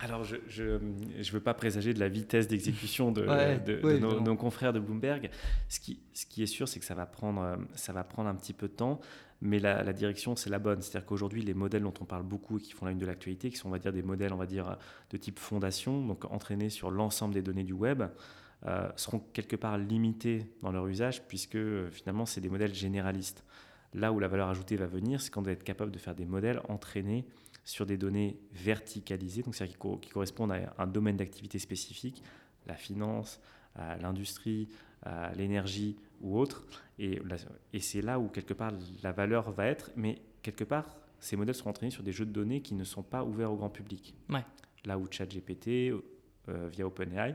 Alors, 0.00 0.24
je 0.24 0.64
ne 0.64 1.32
veux 1.32 1.40
pas 1.40 1.54
présager 1.54 1.94
de 1.94 2.00
la 2.00 2.08
vitesse 2.08 2.48
d'exécution 2.48 3.12
de, 3.12 3.24
nos, 4.20 4.36
confrères 4.36 4.72
de 4.72 4.80
Bloomberg. 4.80 5.30
Ce 5.68 5.78
qui, 5.78 6.00
ce 6.12 6.26
qui 6.26 6.42
est 6.42 6.46
sûr, 6.46 6.68
c'est 6.68 6.80
que 6.80 6.84
ça 6.84 6.94
va, 6.94 7.06
prendre, 7.06 7.58
ça 7.74 7.92
va 7.92 8.02
prendre 8.02 8.28
un 8.28 8.34
petit 8.34 8.52
peu 8.52 8.66
de 8.66 8.72
temps, 8.72 9.00
mais 9.40 9.60
la, 9.60 9.92
direction, 9.92 10.36
c'est 10.36 10.50
la 10.50 10.58
bonne. 10.58 10.82
C'est-à-dire 10.82 11.06
qu'aujourd'hui, 11.06 11.42
les 11.42 11.54
modèles 11.54 11.82
dont 11.82 11.94
on 12.00 12.04
parle 12.04 12.24
beaucoup 12.24 12.58
et 12.58 12.60
qui 12.60 12.72
font 12.72 12.86
la 12.86 12.92
une 12.92 12.98
de 12.98 13.06
l'actualité, 13.06 13.50
qui 13.50 13.56
sont, 13.56 13.68
on 13.68 13.72
va 13.72 13.78
dire, 13.78 13.92
des 13.92 14.02
modèles, 14.02 14.32
on 14.32 14.36
va 14.38 14.46
dire, 14.46 14.76
de 15.10 15.16
type 15.16 15.38
fondation, 15.38 16.04
donc 16.04 16.24
entraînés 16.24 16.70
sur 16.70 16.90
l'ensemble 16.90 17.34
des 17.34 17.42
données 17.42 17.64
du 17.64 17.72
web, 17.72 18.02
euh, 18.66 18.88
seront 18.96 19.20
quelque 19.32 19.56
part 19.56 19.78
limités 19.78 20.50
dans 20.62 20.72
leur 20.72 20.86
usage, 20.88 21.22
puisque 21.28 21.58
finalement, 21.90 22.26
c'est 22.26 22.40
des 22.40 22.50
modèles 22.50 22.74
généralistes. 22.74 23.44
Là 23.92 24.12
où 24.12 24.18
la 24.18 24.26
valeur 24.26 24.48
ajoutée 24.48 24.76
va 24.76 24.86
venir, 24.86 25.20
c'est 25.20 25.30
quand 25.30 25.40
on 25.40 25.44
va 25.44 25.52
être 25.52 25.62
capable 25.62 25.92
de 25.92 25.98
faire 25.98 26.16
des 26.16 26.26
modèles 26.26 26.60
entraînés 26.68 27.24
sur 27.64 27.86
des 27.86 27.96
données 27.96 28.38
verticalisées, 28.52 29.42
donc 29.42 29.54
c'est-à-dire 29.54 29.78
qui, 30.00 30.10
correspondent 30.10 30.52
à 30.52 30.74
un 30.78 30.86
domaine 30.86 31.16
d'activité 31.16 31.58
spécifique, 31.58 32.22
la 32.66 32.74
finance, 32.74 33.40
l'industrie, 34.00 34.68
l'énergie 35.34 35.96
ou 36.20 36.38
autre. 36.38 36.66
Et, 36.98 37.20
et 37.72 37.80
c'est 37.80 38.02
là 38.02 38.18
où 38.18 38.28
quelque 38.28 38.54
part 38.54 38.72
la 39.02 39.12
valeur 39.12 39.50
va 39.50 39.66
être, 39.66 39.90
mais 39.96 40.20
quelque 40.42 40.64
part 40.64 40.96
ces 41.24 41.36
modèles 41.36 41.54
sont 41.54 41.70
entraînés 41.70 41.90
sur 41.90 42.02
des 42.02 42.12
jeux 42.12 42.26
de 42.26 42.32
données 42.32 42.60
qui 42.60 42.74
ne 42.74 42.84
sont 42.84 43.02
pas 43.02 43.24
ouverts 43.24 43.50
au 43.50 43.56
grand 43.56 43.70
public. 43.70 44.14
Là 44.84 44.98
où 44.98 45.06
ChatGPT, 45.10 45.68
euh, 46.48 46.68
via 46.70 46.86
OpenAI, 46.86 47.34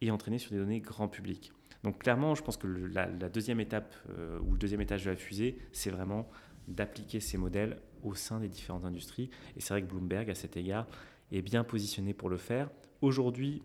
est 0.00 0.10
entraîné 0.10 0.38
sur 0.38 0.50
des 0.50 0.58
données 0.58 0.80
grand 0.80 1.06
public. 1.06 1.52
Donc 1.84 2.00
clairement, 2.00 2.34
je 2.34 2.42
pense 2.42 2.56
que 2.56 2.66
la, 2.66 3.06
deuxième 3.28 3.60
étape 3.60 3.94
euh, 4.10 4.40
ou 4.40 4.52
le 4.52 4.58
deuxième 4.58 4.80
étage 4.80 5.04
de 5.04 5.10
la 5.10 5.16
fusée, 5.16 5.56
c'est 5.70 5.90
vraiment 5.90 6.28
d'appliquer 6.66 7.20
ces 7.20 7.38
modèles 7.38 7.78
au 8.02 8.14
sein 8.14 8.40
des 8.40 8.48
différentes 8.48 8.84
industries. 8.84 9.30
Et 9.56 9.60
c'est 9.60 9.74
vrai 9.74 9.82
que 9.82 9.86
Bloomberg, 9.86 10.30
à 10.30 10.34
cet 10.34 10.56
égard, 10.56 10.86
est 11.32 11.42
bien 11.42 11.64
positionné 11.64 12.14
pour 12.14 12.28
le 12.28 12.38
faire. 12.38 12.70
Aujourd'hui, 13.02 13.62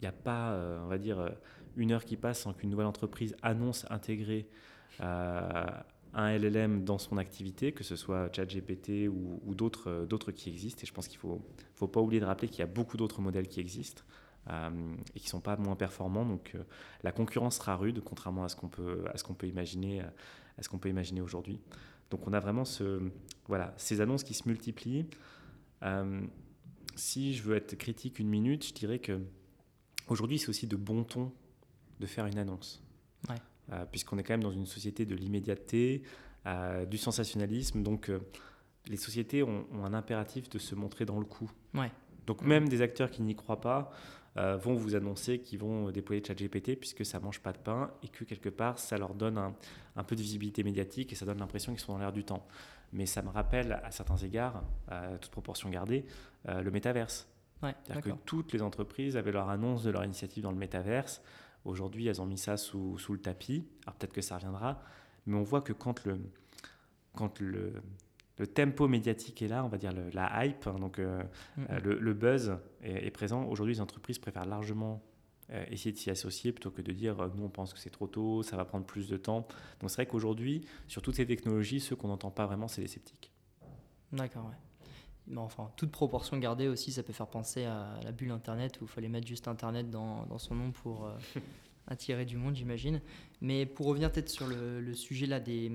il 0.00 0.02
n'y 0.02 0.08
a 0.08 0.12
pas, 0.12 0.52
euh, 0.52 0.82
on 0.84 0.88
va 0.88 0.98
dire, 0.98 1.18
euh, 1.18 1.30
une 1.76 1.92
heure 1.92 2.04
qui 2.04 2.16
passe 2.16 2.40
sans 2.40 2.52
qu'une 2.52 2.70
nouvelle 2.70 2.86
entreprise 2.86 3.36
annonce 3.42 3.86
intégrer 3.90 4.48
euh, 5.00 5.66
un 6.12 6.38
LLM 6.38 6.84
dans 6.84 6.98
son 6.98 7.18
activité, 7.18 7.72
que 7.72 7.82
ce 7.82 7.96
soit 7.96 8.32
ChatGPT 8.34 9.08
ou, 9.08 9.54
d'autres, 9.54 10.06
d'autres 10.08 10.30
qui 10.30 10.50
existent. 10.50 10.82
Et 10.82 10.86
je 10.86 10.92
pense 10.92 11.08
qu'il 11.08 11.18
ne 11.18 11.22
faut, 11.22 11.42
faut 11.74 11.88
pas 11.88 12.00
oublier 12.00 12.20
de 12.20 12.26
rappeler 12.26 12.48
qu'il 12.48 12.60
y 12.60 12.62
a 12.62 12.66
beaucoup 12.66 12.96
d'autres 12.96 13.20
modèles 13.20 13.48
qui 13.48 13.60
existent. 13.60 14.02
et 14.48 15.18
qui 15.18 15.24
ne 15.24 15.30
sont 15.30 15.40
pas 15.40 15.56
moins 15.56 15.74
performants. 15.74 16.24
Donc 16.24 16.54
la 17.02 17.10
concurrence 17.10 17.56
sera 17.56 17.74
rude, 17.76 18.02
contrairement 18.04 18.44
à 18.44 18.48
ce 18.48 18.54
qu'on 18.54 18.68
peut, 18.68 19.02
à 19.12 19.16
ce 19.16 19.24
qu'on 19.24 19.34
peut 19.34 19.48
imaginer, 19.48 20.02
à 20.02 20.62
ce 20.62 20.68
qu'on 20.68 20.78
peut 20.78 20.90
imaginer 20.90 21.22
aujourd'hui. 21.22 21.58
Donc 22.14 22.28
on 22.28 22.32
a 22.32 22.38
vraiment 22.38 22.64
ce, 22.64 23.00
voilà, 23.48 23.74
ces 23.76 24.00
annonces 24.00 24.22
qui 24.22 24.34
se 24.34 24.48
multiplient. 24.48 25.06
si 26.94 27.34
je 27.34 27.42
veux 27.42 27.56
être 27.56 27.74
critique 27.74 28.20
une 28.20 28.28
minute, 28.28 28.68
je 28.68 28.72
dirais 28.72 29.00
que 29.00 29.20
aujourd'hui 30.06 30.38
c'est 30.38 30.48
aussi 30.48 30.68
de 30.68 30.76
bon 30.76 31.02
ton 31.02 31.32
de 31.98 32.06
faire 32.06 32.26
une 32.26 32.38
annonce. 32.38 32.84
Euh, 33.72 33.84
puisqu'on 33.90 34.18
est 34.18 34.22
quand 34.22 34.34
même 34.34 34.42
dans 34.42 34.52
une 34.52 34.66
société 34.66 35.06
de 35.06 35.14
l'immédiateté, 35.14 36.02
euh, 36.46 36.84
du 36.84 36.98
sensationnalisme. 36.98 37.82
Donc, 37.82 38.10
euh, 38.10 38.20
les 38.86 38.98
sociétés 38.98 39.42
ont, 39.42 39.66
un 39.82 39.94
impératif 39.94 40.50
de 40.50 40.58
se 40.58 40.74
montrer 40.74 41.06
dans 41.06 41.18
le 41.18 41.24
coup. 41.24 41.50
Donc, 42.26 42.42
même 42.42 42.68
des 42.68 42.82
acteurs 42.82 43.10
qui 43.10 43.22
n'y 43.22 43.34
croient 43.34 43.60
pas 43.62 43.90
vont 44.36 44.74
vous 44.74 44.96
annoncer 44.96 45.38
qu'ils 45.38 45.60
vont 45.60 45.90
déployer 45.90 46.22
ChatGPT 46.24 46.76
puisque 46.78 47.06
ça 47.06 47.20
mange 47.20 47.40
pas 47.40 47.52
de 47.52 47.58
pain 47.58 47.92
et 48.02 48.08
que 48.08 48.24
quelque 48.24 48.48
part, 48.48 48.78
ça 48.78 48.98
leur 48.98 49.14
donne 49.14 49.38
un, 49.38 50.04
peu 50.04 50.16
de 50.16 50.20
visibilité 50.20 50.64
médiatique 50.64 51.12
et 51.12 51.14
ça 51.14 51.24
donne 51.24 51.38
l'impression 51.38 51.72
qu'ils 51.72 51.80
sont 51.80 51.92
dans 51.92 52.00
l'air 52.00 52.12
du 52.12 52.24
temps. 52.24 52.44
Mais 52.92 53.06
ça 53.06 53.22
me 53.22 53.28
rappelle, 53.28 53.80
à 53.84 53.90
certains 53.92 54.16
égards, 54.16 54.64
à 54.88 55.18
toute 55.18 55.30
proportion 55.30 55.70
gardée, 55.70 56.04
le 56.46 56.68
métaverse. 56.70 57.28
C'est-à-dire 57.84 58.02
que 58.02 58.18
toutes 58.24 58.52
les 58.52 58.62
entreprises 58.62 59.16
avaient 59.16 59.32
leur 59.32 59.48
annonce 59.48 59.82
de 59.84 59.90
leur 59.90 60.04
initiative 60.04 60.42
dans 60.42 60.50
le 60.50 60.58
métaverse. 60.58 61.22
Aujourd'hui, 61.64 62.06
elles 62.06 62.20
ont 62.20 62.26
mis 62.26 62.38
ça 62.38 62.56
sous, 62.56 62.98
sous 62.98 63.12
le 63.12 63.20
tapis. 63.20 63.66
Alors 63.86 63.96
peut-être 63.96 64.12
que 64.12 64.20
ça 64.20 64.36
reviendra, 64.36 64.82
mais 65.26 65.36
on 65.36 65.42
voit 65.42 65.62
que 65.62 65.72
quand 65.72 66.04
le, 66.04 66.20
quand 67.14 67.40
le, 67.40 67.72
le 68.38 68.46
tempo 68.46 68.88
médiatique 68.88 69.42
est 69.42 69.48
là, 69.48 69.64
on 69.64 69.68
va 69.68 69.78
dire 69.78 69.92
la 70.12 70.44
hype, 70.44 70.66
hein, 70.66 70.76
donc 70.80 70.98
euh, 70.98 71.22
euh, 71.70 71.80
le, 71.80 71.98
le, 71.98 72.14
buzz 72.14 72.56
est, 72.82 73.10
présent. 73.10 73.44
Aujourd'hui, 73.44 73.74
les 73.74 73.80
entreprises 73.80 74.18
préfèrent 74.18 74.46
largement 74.46 75.02
euh, 75.50 75.64
essayer 75.70 75.92
de 75.92 75.98
s'y 75.98 76.10
associer 76.10 76.52
plutôt 76.52 76.70
que 76.70 76.82
de 76.82 76.92
dire 76.92 77.30
nous 77.36 77.44
on 77.44 77.48
pense 77.48 77.72
que 77.72 77.78
c'est 77.78 77.90
trop 77.90 78.06
tôt, 78.06 78.42
ça 78.42 78.56
va 78.56 78.64
prendre 78.64 78.84
plus 78.84 79.08
de 79.08 79.16
temps. 79.16 79.46
Donc 79.80 79.90
c'est 79.90 79.96
vrai 79.96 80.06
qu'aujourd'hui, 80.06 80.66
sur 80.88 81.00
toutes 81.00 81.14
ces 81.14 81.26
technologies, 81.26 81.80
ceux 81.80 81.94
qu'on 81.94 82.08
n'entend 82.08 82.30
pas 82.30 82.46
vraiment, 82.46 82.66
c'est 82.66 82.80
les 82.80 82.88
sceptiques. 82.88 83.30
D'accord, 84.12 84.46
ouais. 84.46 84.56
Mais 85.26 85.38
enfin, 85.38 85.70
toute 85.76 85.90
proportion 85.90 86.36
gardée 86.36 86.68
aussi, 86.68 86.92
ça 86.92 87.02
peut 87.02 87.14
faire 87.14 87.28
penser 87.28 87.64
à 87.64 87.98
la 88.02 88.12
bulle 88.12 88.30
Internet 88.30 88.78
où 88.80 88.84
il 88.84 88.88
fallait 88.88 89.08
mettre 89.08 89.26
juste 89.26 89.48
Internet 89.48 89.90
dans, 89.90 90.26
dans 90.26 90.38
son 90.38 90.54
nom 90.54 90.70
pour 90.70 91.08
attirer 91.86 92.24
du 92.24 92.36
monde, 92.36 92.54
j'imagine. 92.54 93.00
Mais 93.40 93.66
pour 93.66 93.86
revenir 93.86 94.10
peut-être 94.10 94.28
sur 94.28 94.46
le, 94.46 94.94
sujet 94.94 95.26
là 95.26 95.40
des, 95.40 95.70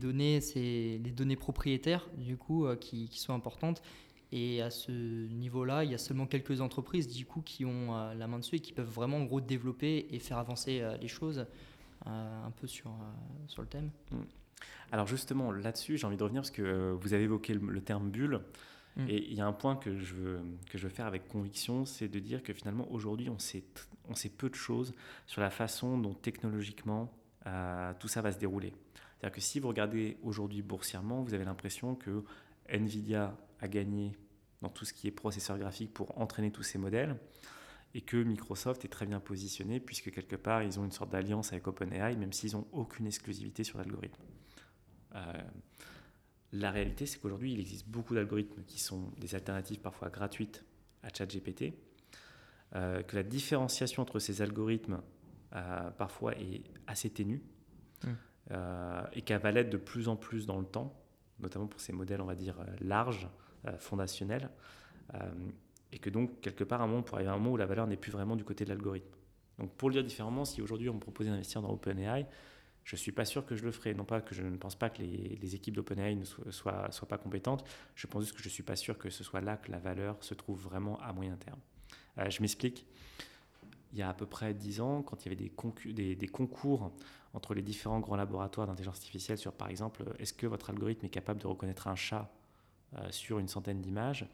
données, 0.00 0.40
c'est 0.40 1.00
les 1.02 1.10
données 1.10 1.36
propriétaires 1.36 2.08
du 2.16 2.36
coup 2.36 2.66
euh, 2.66 2.76
qui, 2.76 3.08
sont 3.18 3.34
importantes. 3.34 3.82
Et 4.32 4.60
à 4.60 4.70
ce 4.70 4.92
niveau-là, 4.92 5.84
il 5.84 5.90
y 5.90 5.94
a 5.94 5.98
seulement 5.98 6.26
quelques 6.26 6.60
entreprises 6.60 7.08
du 7.08 7.26
coup 7.26 7.42
qui 7.42 7.64
ont 7.64 7.94
euh, 7.94 8.14
la 8.14 8.26
main 8.26 8.38
dessus 8.38 8.56
et 8.56 8.60
qui 8.60 8.72
peuvent 8.72 8.90
vraiment 8.90 9.18
en 9.18 9.24
gros 9.24 9.40
développer 9.40 10.08
et 10.10 10.18
faire 10.18 10.38
avancer 10.38 10.82
les 11.00 11.08
choses 11.08 11.46
un 12.04 12.52
peu 12.60 12.66
sur, 12.66 12.92
sur 13.48 13.62
le 13.62 13.68
thème. 13.68 13.90
Mm. 14.12 14.16
Alors 14.92 15.06
justement, 15.06 15.50
là-dessus, 15.50 15.96
j'ai 15.96 16.06
envie 16.06 16.16
de 16.16 16.22
revenir 16.22 16.42
parce 16.42 16.50
que 16.50 16.92
vous 16.92 17.14
avez 17.14 17.24
évoqué 17.24 17.54
le 17.54 17.80
terme 17.80 18.10
bulle. 18.10 18.40
Mm. 18.96 19.08
Et 19.08 19.26
il 19.28 19.34
y 19.34 19.40
a 19.40 19.46
un 19.46 19.52
point 19.52 19.76
que 19.76 19.98
je 19.98 20.14
veux, 20.14 20.40
que 20.70 20.78
je 20.78 20.84
veux 20.84 20.92
faire 20.92 21.06
avec 21.06 21.28
conviction, 21.28 21.84
c'est 21.84 22.08
de 22.08 22.18
dire 22.18 22.42
que 22.42 22.52
finalement 22.52 22.90
aujourd'hui 22.90 23.28
on 23.28 23.38
sait, 23.38 23.64
on 24.08 24.14
sait 24.14 24.30
peu 24.30 24.48
de 24.48 24.54
choses 24.54 24.94
sur 25.26 25.40
la 25.40 25.50
façon 25.50 25.98
dont 25.98 26.14
technologiquement 26.14 27.12
euh, 27.46 27.92
tout 28.00 28.08
ça 28.08 28.22
va 28.22 28.32
se 28.32 28.38
dérouler. 28.38 28.72
C'est-à-dire 29.18 29.34
que 29.34 29.40
si 29.40 29.60
vous 29.60 29.68
regardez 29.68 30.16
aujourd'hui 30.22 30.62
boursièrement, 30.62 31.22
vous 31.22 31.34
avez 31.34 31.44
l'impression 31.44 31.94
que 31.94 32.24
Nvidia 32.68 33.36
a 33.60 33.68
gagné 33.68 34.16
dans 34.62 34.68
tout 34.68 34.84
ce 34.84 34.92
qui 34.92 35.06
est 35.06 35.12
processeur 35.12 35.58
graphique 35.58 35.92
pour 35.92 36.18
entraîner 36.18 36.50
tous 36.50 36.62
ces 36.62 36.78
modèles 36.78 37.16
et 37.94 38.00
que 38.00 38.16
Microsoft 38.16 38.84
est 38.84 38.88
très 38.88 39.06
bien 39.06 39.20
positionné 39.20 39.80
puisque 39.80 40.10
quelque 40.10 40.36
part 40.36 40.62
ils 40.62 40.80
ont 40.80 40.84
une 40.84 40.92
sorte 40.92 41.10
d'alliance 41.10 41.52
avec 41.52 41.66
OpenAI 41.66 42.16
même 42.16 42.32
s'ils 42.32 42.52
n'ont 42.52 42.66
aucune 42.72 43.06
exclusivité 43.06 43.64
sur 43.64 43.78
l'algorithme. 43.78 44.22
Euh, 45.14 45.42
la 46.60 46.70
réalité, 46.70 47.06
c'est 47.06 47.18
qu'aujourd'hui, 47.18 47.52
il 47.52 47.60
existe 47.60 47.88
beaucoup 47.88 48.14
d'algorithmes 48.14 48.62
qui 48.66 48.80
sont 48.80 49.10
des 49.18 49.34
alternatives 49.34 49.80
parfois 49.80 50.08
gratuites 50.08 50.64
à 51.02 51.08
ChatGPT, 51.12 51.74
euh, 52.74 53.02
que 53.02 53.16
la 53.16 53.22
différenciation 53.22 54.02
entre 54.02 54.18
ces 54.18 54.42
algorithmes 54.42 55.00
euh, 55.54 55.90
parfois 55.90 56.32
est 56.36 56.64
assez 56.86 57.10
ténue 57.10 57.42
hmm. 58.04 58.08
euh, 58.50 59.02
et 59.12 59.22
qu'elle 59.22 59.40
va 59.40 59.52
l'être 59.52 59.70
de 59.70 59.76
plus 59.76 60.08
en 60.08 60.16
plus 60.16 60.46
dans 60.46 60.58
le 60.58 60.66
temps, 60.66 60.92
notamment 61.38 61.66
pour 61.66 61.80
ces 61.80 61.92
modèles, 61.92 62.20
on 62.20 62.26
va 62.26 62.34
dire, 62.34 62.56
larges, 62.80 63.28
fondationnels, 63.78 64.48
et 65.90 65.98
que 65.98 66.08
donc, 66.08 66.40
quelque 66.40 66.62
part, 66.62 66.80
à 66.80 66.84
un 66.84 66.86
moment, 66.86 67.02
pour 67.02 67.16
arriver 67.16 67.30
à 67.30 67.34
un 67.34 67.38
moment 67.38 67.52
où 67.52 67.56
la 67.56 67.66
valeur 67.66 67.88
n'est 67.88 67.96
plus 67.96 68.12
vraiment 68.12 68.36
du 68.36 68.44
côté 68.44 68.64
de 68.64 68.70
l'algorithme. 68.70 69.16
Donc, 69.58 69.72
pour 69.74 69.88
le 69.88 69.94
dire 69.94 70.04
différemment, 70.04 70.44
si 70.44 70.62
aujourd'hui 70.62 70.88
on 70.88 70.94
me 70.94 71.00
proposait 71.00 71.30
d'investir 71.30 71.62
dans 71.62 71.70
OpenAI, 71.70 72.26
je 72.86 72.94
ne 72.94 72.98
suis 72.98 73.10
pas 73.10 73.24
sûr 73.24 73.44
que 73.44 73.56
je 73.56 73.64
le 73.64 73.72
ferai. 73.72 73.94
Non 73.94 74.04
pas 74.04 74.20
que 74.20 74.34
je 74.34 74.42
ne 74.42 74.56
pense 74.56 74.76
pas 74.76 74.88
que 74.90 75.02
les, 75.02 75.54
équipes 75.56 75.74
d'OpenAI 75.74 76.14
ne 76.14 76.24
soient, 76.24 76.88
pas 77.08 77.18
compétentes, 77.18 77.64
je 77.96 78.06
pense 78.06 78.22
juste 78.22 78.36
que 78.36 78.42
je 78.42 78.48
ne 78.48 78.52
suis 78.52 78.62
pas 78.62 78.76
sûr 78.76 78.96
que 78.96 79.10
ce 79.10 79.24
soit 79.24 79.40
là 79.40 79.56
que 79.56 79.72
la 79.72 79.78
valeur 79.78 80.16
se 80.20 80.34
trouve 80.34 80.62
vraiment 80.62 80.98
à 81.00 81.12
moyen 81.12 81.36
terme. 81.36 81.58
Euh, 82.18 82.30
je 82.30 82.40
m'explique. 82.40 82.86
Il 83.92 83.98
y 83.98 84.02
a 84.02 84.08
à 84.08 84.14
peu 84.14 84.24
près 84.24 84.54
10 84.54 84.80
ans, 84.80 85.02
quand 85.02 85.24
il 85.24 85.32
y 85.32 85.34
avait 85.34 86.14
des, 86.14 86.28
concours 86.28 86.92
entre 87.34 87.54
les 87.54 87.62
différents 87.62 87.98
grands 87.98 88.16
laboratoires 88.16 88.68
d'intelligence 88.68 88.98
artificielle 88.98 89.38
sur, 89.38 89.52
par 89.52 89.68
exemple, 89.68 90.04
est-ce 90.20 90.32
que 90.32 90.46
votre 90.46 90.70
algorithme 90.70 91.06
est 91.06 91.10
capable 91.10 91.40
de 91.40 91.46
reconnaître 91.48 91.88
un 91.88 91.96
chat 91.96 92.30
euh, 92.96 93.10
sur 93.10 93.40
une 93.40 93.48
centaine 93.48 93.80
d'images? 93.80 94.28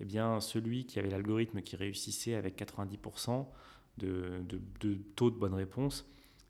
Eh 0.00 0.04
bien, 0.04 0.38
celui 0.40 0.84
qui 0.84 0.98
avait 0.98 1.10
l'algorithme 1.10 1.62
qui 1.62 1.76
réussissait 1.76 2.34
avec 2.34 2.60
90% 2.60 3.46
de, 3.96 4.44
de, 4.80 4.94
taux 5.16 5.30
de 5.30 5.36
bonne 5.36 5.54
réponse, 5.54 6.06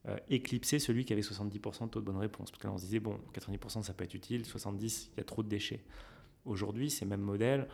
euh, 0.09 0.17
éclipser 0.31 0.79
celui 0.79 1.05
qui 1.05 1.13
avait 1.13 1.21
70% 1.21 1.85
de 1.85 1.91
taux 1.91 2.01
de 2.01 2.07
bonne 2.07 2.17
réponse. 2.17 2.51
Parce 2.51 2.63
que 2.63 2.67
là, 2.67 2.73
on 2.73 2.79
se 2.79 2.85
disait, 2.85 3.01
bon, 3.01 3.19
90% 3.35 3.83
ça 3.83 3.93
peut 3.93 4.05
être 4.05 4.15
utile, 4.15 4.43
70%, 4.43 5.11
il 5.13 5.19
y 5.19 5.21
a 5.21 5.25
trop 5.25 5.43
de 5.43 5.49
déchets. 5.49 5.85
Aujourd'hui, 6.47 6.91
ces 6.91 7.05
mêmes 7.05 7.21
modèles, 7.21 7.69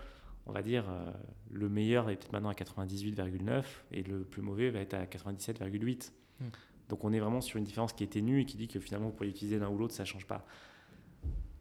on 0.46 0.52
va 0.52 0.62
dire, 0.62 0.88
euh, 0.88 1.12
le 1.52 1.68
meilleur 1.68 2.10
est 2.10 2.16
peut-être 2.16 2.32
maintenant 2.32 2.48
à 2.48 2.54
98,9 2.54 3.64
et 3.92 4.02
le 4.02 4.24
plus 4.24 4.42
mauvais 4.42 4.70
va 4.70 4.80
être 4.80 4.94
à 4.94 5.04
97,8. 5.04 6.10
Hmm. 6.40 6.44
Donc 6.88 7.04
on 7.04 7.12
est 7.12 7.20
vraiment 7.20 7.40
sur 7.40 7.58
une 7.58 7.64
différence 7.64 7.92
qui 7.92 8.02
est 8.02 8.08
ténue 8.08 8.40
et 8.40 8.44
qui 8.44 8.56
dit 8.56 8.66
que 8.66 8.80
finalement, 8.80 9.08
vous 9.08 9.14
pouvez 9.14 9.30
utiliser 9.30 9.58
l'un 9.58 9.68
ou 9.68 9.78
l'autre, 9.78 9.94
ça 9.94 10.02
ne 10.02 10.08
change 10.08 10.26
pas. 10.26 10.44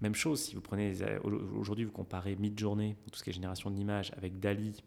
Même 0.02 0.16
chose, 0.16 0.42
si 0.42 0.56
vous 0.56 0.62
prenez, 0.62 0.94
aujourd'hui, 1.24 1.86
vous 1.86 1.92
comparez 1.92 2.36
Midjourney, 2.36 2.96
tout 3.12 3.18
ce 3.18 3.24
qui 3.24 3.30
est 3.30 3.34
génération 3.34 3.72
d'images, 3.72 4.12
avec 4.18 4.40
DALI 4.40 4.84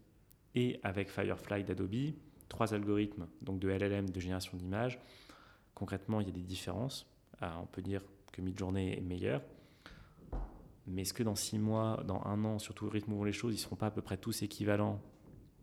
et 0.54 0.78
avec 0.82 1.08
Firefly 1.08 1.64
d'Adobe, 1.64 2.14
trois 2.48 2.74
algorithmes 2.74 3.26
donc 3.42 3.58
de 3.58 3.68
LLM 3.68 4.10
de 4.10 4.20
génération 4.20 4.56
d'images 4.56 5.00
concrètement, 5.78 6.20
il 6.20 6.26
y 6.26 6.30
a 6.30 6.32
des 6.32 6.42
différences. 6.42 7.06
Ah, 7.40 7.58
on 7.62 7.66
peut 7.66 7.82
dire 7.82 8.02
que 8.32 8.42
Midjourney 8.42 8.96
est 8.96 9.00
meilleur. 9.00 9.42
Mais 10.86 11.02
est-ce 11.02 11.14
que 11.14 11.22
dans 11.22 11.36
six 11.36 11.58
mois, 11.58 12.02
dans 12.06 12.22
un 12.24 12.44
an, 12.44 12.58
surtout 12.58 12.86
le 12.86 12.90
rythme 12.90 13.12
où 13.12 13.18
vont 13.18 13.24
les 13.24 13.32
choses, 13.32 13.54
ils 13.54 13.58
ne 13.58 13.62
seront 13.62 13.76
pas 13.76 13.86
à 13.86 13.90
peu 13.90 14.02
près 14.02 14.16
tous 14.16 14.42
équivalents, 14.42 15.00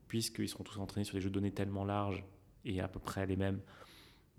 puisqu'ils 0.08 0.48
seront 0.48 0.64
tous 0.64 0.80
entraînés 0.80 1.04
sur 1.04 1.16
des 1.16 1.22
jeux 1.22 1.30
de 1.30 1.34
données 1.34 1.52
tellement 1.52 1.84
larges 1.84 2.24
et 2.64 2.80
à 2.80 2.88
peu 2.88 3.00
près 3.00 3.26
les 3.26 3.36
mêmes, 3.36 3.60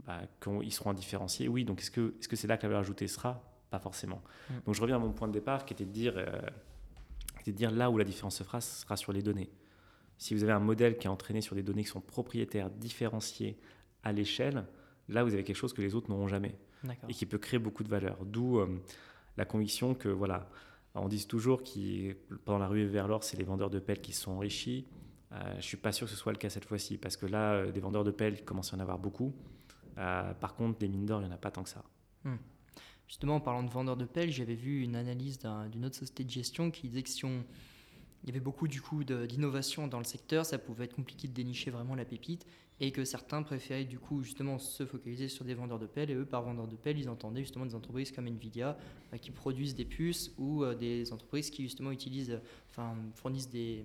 bah, 0.04 0.22
qu'ils 0.40 0.72
seront 0.72 0.90
indifférenciés? 0.90 1.48
Oui, 1.48 1.64
donc 1.64 1.80
est-ce 1.80 1.90
que 1.90 2.14
c'est 2.20 2.36
-ce 2.36 2.46
là 2.46 2.56
que 2.56 2.62
la 2.62 2.68
valeur 2.68 2.80
ajoutée 2.80 3.08
sera? 3.08 3.42
Pas 3.70 3.80
forcément. 3.80 4.22
Mm. 4.48 4.54
Donc 4.64 4.74
je 4.74 4.80
reviens 4.80 4.96
à 4.96 5.00
mon 5.00 5.12
point 5.12 5.28
de 5.28 5.32
départ 5.32 5.66
qui 5.66 5.74
était 5.74 5.84
de 5.84 5.90
dire, 5.92 6.14
euh, 6.16 6.40
de 7.44 7.52
dire 7.52 7.70
là 7.70 7.90
où 7.90 7.98
la 7.98 8.04
différence 8.04 8.36
se 8.36 8.44
fera, 8.44 8.60
ce 8.60 8.82
sera 8.82 8.96
sur 8.96 9.12
les 9.12 9.22
données. 9.22 9.50
Si 10.18 10.34
vous 10.34 10.44
avez 10.44 10.52
un 10.52 10.60
modèle 10.60 10.96
qui 10.96 11.08
est 11.08 11.10
entraîné 11.10 11.40
sur 11.42 11.54
des 11.54 11.62
données 11.62 11.82
qui 11.82 11.90
sont 11.90 12.00
propriétaires, 12.00 12.70
différenciées 12.70 13.58
à 14.04 14.12
l'échelle, 14.12 14.64
Là, 15.08 15.24
vous 15.24 15.34
avez 15.34 15.44
quelque 15.44 15.56
chose 15.56 15.72
que 15.72 15.82
les 15.82 15.94
autres 15.94 16.10
n'auront 16.10 16.28
jamais 16.28 16.58
et 17.08 17.14
qui 17.14 17.26
peut 17.26 17.38
créer 17.38 17.58
beaucoup 17.58 17.84
de 17.84 17.88
valeur. 17.88 18.16
D'où 18.24 18.58
euh, 18.58 18.82
la 19.36 19.44
conviction 19.44 19.94
que, 19.94 20.08
voilà, 20.08 20.48
on 20.94 21.08
dit 21.08 21.26
toujours 21.26 21.62
que 21.62 22.12
pendant 22.44 22.58
la 22.58 22.68
ruée 22.68 22.86
vers 22.86 23.08
l'or, 23.08 23.24
c'est 23.24 23.36
les 23.36 23.44
vendeurs 23.44 23.70
de 23.70 23.78
pelles 23.78 24.00
qui 24.00 24.12
se 24.12 24.22
sont 24.22 24.32
enrichis. 24.32 24.86
Euh, 25.32 25.50
je 25.52 25.56
ne 25.56 25.62
suis 25.62 25.76
pas 25.76 25.92
sûr 25.92 26.06
que 26.06 26.12
ce 26.12 26.16
soit 26.16 26.32
le 26.32 26.38
cas 26.38 26.50
cette 26.50 26.64
fois-ci 26.64 26.98
parce 26.98 27.16
que 27.16 27.26
là, 27.26 27.54
euh, 27.54 27.72
des 27.72 27.80
vendeurs 27.80 28.04
de 28.04 28.10
pelles, 28.10 28.34
il 28.34 28.44
commence 28.44 28.72
à 28.72 28.76
en 28.76 28.80
avoir 28.80 28.98
beaucoup. 28.98 29.34
par 29.94 30.54
contre, 30.56 30.78
des 30.78 30.88
mines 30.88 31.06
d'or, 31.06 31.20
il 31.20 31.26
n'y 31.26 31.30
en 31.30 31.34
a 31.34 31.38
pas 31.38 31.50
tant 31.50 31.62
que 31.62 31.70
ça. 31.70 31.84
Hmm. 32.24 32.36
Justement, 33.08 33.36
en 33.36 33.40
parlant 33.40 33.62
de 33.62 33.70
vendeurs 33.70 33.96
de 33.96 34.04
pelles, 34.04 34.30
j'avais 34.30 34.56
vu 34.56 34.82
une 34.82 34.96
analyse 34.96 35.38
d'une 35.70 35.84
autre 35.84 35.96
société 35.96 36.24
de 36.24 36.30
gestion 36.30 36.70
qui 36.70 36.88
disait 36.88 37.02
que 37.02 37.08
si 37.08 37.24
on, 37.24 37.44
il 38.26 38.30
y 38.30 38.32
avait 38.32 38.44
beaucoup 38.44 38.66
du 38.66 38.82
coup 38.82 39.04
d'innovation 39.04 39.86
dans 39.86 39.98
le 39.98 40.04
secteur, 40.04 40.44
ça 40.44 40.58
pouvait 40.58 40.86
être 40.86 40.96
compliqué 40.96 41.28
de 41.28 41.32
dénicher 41.32 41.70
vraiment 41.70 41.94
la 41.94 42.04
pépite 42.04 42.44
et 42.80 42.90
que 42.90 43.04
certains 43.04 43.42
préféraient 43.42 43.84
du 43.84 43.98
coup 44.00 44.22
justement 44.22 44.58
se 44.58 44.84
focaliser 44.84 45.28
sur 45.28 45.44
des 45.44 45.54
vendeurs 45.54 45.78
de 45.78 45.86
pelles 45.86 46.10
et 46.10 46.14
eux 46.14 46.26
par 46.26 46.42
vendeurs 46.42 46.66
de 46.66 46.76
pelles 46.76 46.98
ils 46.98 47.08
entendaient 47.08 47.40
justement 47.40 47.64
des 47.64 47.74
entreprises 47.74 48.10
comme 48.10 48.26
Nvidia 48.26 48.76
euh, 49.14 49.16
qui 49.16 49.30
produisent 49.30 49.76
des 49.76 49.84
puces 49.84 50.32
ou 50.38 50.64
euh, 50.64 50.74
des 50.74 51.12
entreprises 51.12 51.50
qui 51.50 51.62
justement 51.62 51.92
utilisent 51.92 52.38
enfin 52.70 52.96
fournissent 53.14 53.48
des 53.48 53.84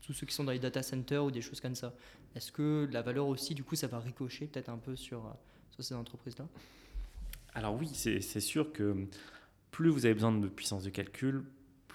tous 0.00 0.14
ceux 0.14 0.26
qui 0.26 0.34
sont 0.34 0.44
dans 0.44 0.52
les 0.52 0.58
data 0.58 0.82
centers 0.82 1.24
ou 1.24 1.30
des 1.30 1.40
choses 1.40 1.60
comme 1.60 1.74
ça. 1.74 1.92
Est-ce 2.34 2.52
que 2.52 2.88
la 2.90 3.02
valeur 3.02 3.26
aussi 3.26 3.54
du 3.54 3.64
coup 3.64 3.76
ça 3.76 3.86
va 3.86 4.00
ricocher 4.00 4.46
peut-être 4.46 4.68
un 4.68 4.78
peu 4.78 4.96
sur, 4.96 5.26
euh, 5.26 5.30
sur 5.72 5.84
ces 5.84 5.94
entreprises 5.94 6.38
là 6.38 6.48
Alors 7.54 7.76
oui, 7.76 7.88
c'est 7.92 8.40
sûr 8.40 8.72
que 8.72 9.06
plus 9.70 9.90
vous 9.90 10.06
avez 10.06 10.14
besoin 10.14 10.32
de 10.32 10.48
puissance 10.48 10.84
de 10.84 10.90
calcul, 10.90 11.44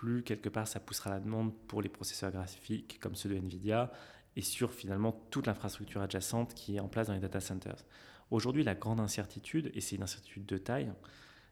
plus 0.02 0.24
quelque 0.24 0.50
part 0.50 0.68
ça 0.68 0.80
poussera 0.80 1.12
la 1.12 1.20
demande 1.20 1.54
pour 1.68 1.80
les 1.80 1.88
processeurs 1.88 2.32
graphiques 2.32 3.00
comme 3.00 3.14
ceux 3.14 3.30
de 3.30 3.36
Nvidia 3.36 3.92
et 4.36 4.42
sur 4.42 4.74
finalement 4.74 5.12
toute 5.30 5.46
l'infrastructure 5.46 6.02
adjacente 6.02 6.56
qui 6.56 6.78
est 6.78 6.80
en 6.80 6.88
place 6.88 7.06
dans 7.06 7.14
les 7.14 7.20
data 7.20 7.40
centers. 7.40 7.86
Aujourd'hui, 8.32 8.64
la 8.64 8.74
grande 8.74 9.00
incertitude, 9.00 9.70
et 9.76 9.82
c'est 9.82 9.98
une 9.98 10.02
incertitude 10.02 10.48
de 10.48 10.58
taille, 10.58 10.92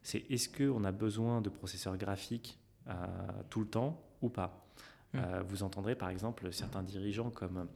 c'est 0.02 0.26
est-ce 0.32 0.50
qu'on 0.50 0.84
a 0.84 0.92
besoin 0.92 1.42
de 1.42 1.50
processeurs 1.50 1.96
graphiques 1.96 2.58
euh, 2.88 2.94
tout 3.52 3.60
le 3.60 3.68
temps 3.68 4.02
ou 4.24 4.30
pas? 4.30 4.66
Hmm. 5.14 5.20
euh, 5.20 5.44
Vous 5.48 5.62
entendrez 5.62 5.94
par 5.94 6.10
exemple 6.10 6.52
certains 6.52 6.82
dirigeants 6.82 7.30
comme 7.30 7.68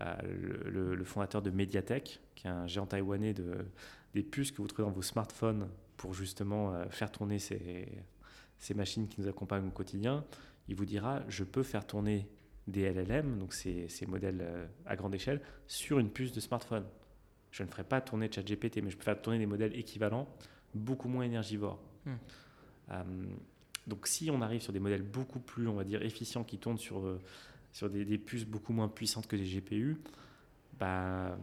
euh, 0.00 0.94
le, 0.96 1.04
fondateur 1.04 1.42
de 1.42 1.50
Mediatek, 1.50 2.20
qui 2.34 2.48
est 2.48 2.50
un 2.50 2.66
géant 2.66 2.86
taïwanais 2.86 3.34
de, 3.34 3.66
des 4.14 4.24
puces 4.24 4.50
que 4.50 4.62
vous 4.62 4.66
trouvez 4.66 4.88
dans 4.88 4.94
vos 4.94 5.02
smartphones 5.02 5.68
pour 5.96 6.12
justement 6.12 6.88
faire 6.90 7.12
tourner 7.12 7.38
ces, 7.38 7.88
ces 8.58 8.74
machines 8.74 9.08
qui 9.08 9.20
nous 9.20 9.28
accompagnent 9.28 9.68
au 9.68 9.72
quotidien. 9.72 10.24
Il 10.68 10.74
vous 10.74 10.84
dira, 10.84 11.22
je 11.28 11.44
peux 11.44 11.62
faire 11.62 11.86
tourner 11.86 12.28
des 12.66 12.90
LLM, 12.92 13.38
donc 13.38 13.54
ces, 13.54 13.88
ces 13.88 14.06
modèles 14.06 14.68
à 14.84 14.96
grande 14.96 15.14
échelle, 15.14 15.40
sur 15.66 15.98
une 15.98 16.10
puce 16.10 16.32
de 16.32 16.40
smartphone. 16.40 16.84
Je 17.50 17.62
ne 17.62 17.68
ferai 17.68 17.84
pas 17.84 18.00
tourner 18.00 18.30
ChatGPT, 18.30 18.82
mais 18.82 18.90
je 18.90 18.96
peux 18.96 19.04
faire 19.04 19.20
tourner 19.20 19.38
des 19.38 19.46
modèles 19.46 19.74
équivalents, 19.76 20.28
beaucoup 20.74 21.08
moins 21.08 21.24
énergivores. 21.24 21.80
Hmm. 22.04 22.14
Euh, 22.90 23.02
donc 23.86 24.06
si 24.06 24.30
on 24.30 24.42
arrive 24.42 24.60
sur 24.60 24.72
des 24.72 24.80
modèles 24.80 25.02
beaucoup 25.02 25.40
plus, 25.40 25.66
on 25.68 25.74
va 25.74 25.84
dire, 25.84 26.02
efficients, 26.02 26.44
qui 26.44 26.58
tournent 26.58 26.78
sur, 26.78 27.00
euh, 27.00 27.20
sur 27.72 27.88
des, 27.88 28.18
puces 28.18 28.44
beaucoup 28.44 28.72
moins 28.72 28.88
puissantes 28.88 29.26
que 29.26 29.36
des 29.36 29.44
GPU, 29.44 29.96
bah, 30.78 31.38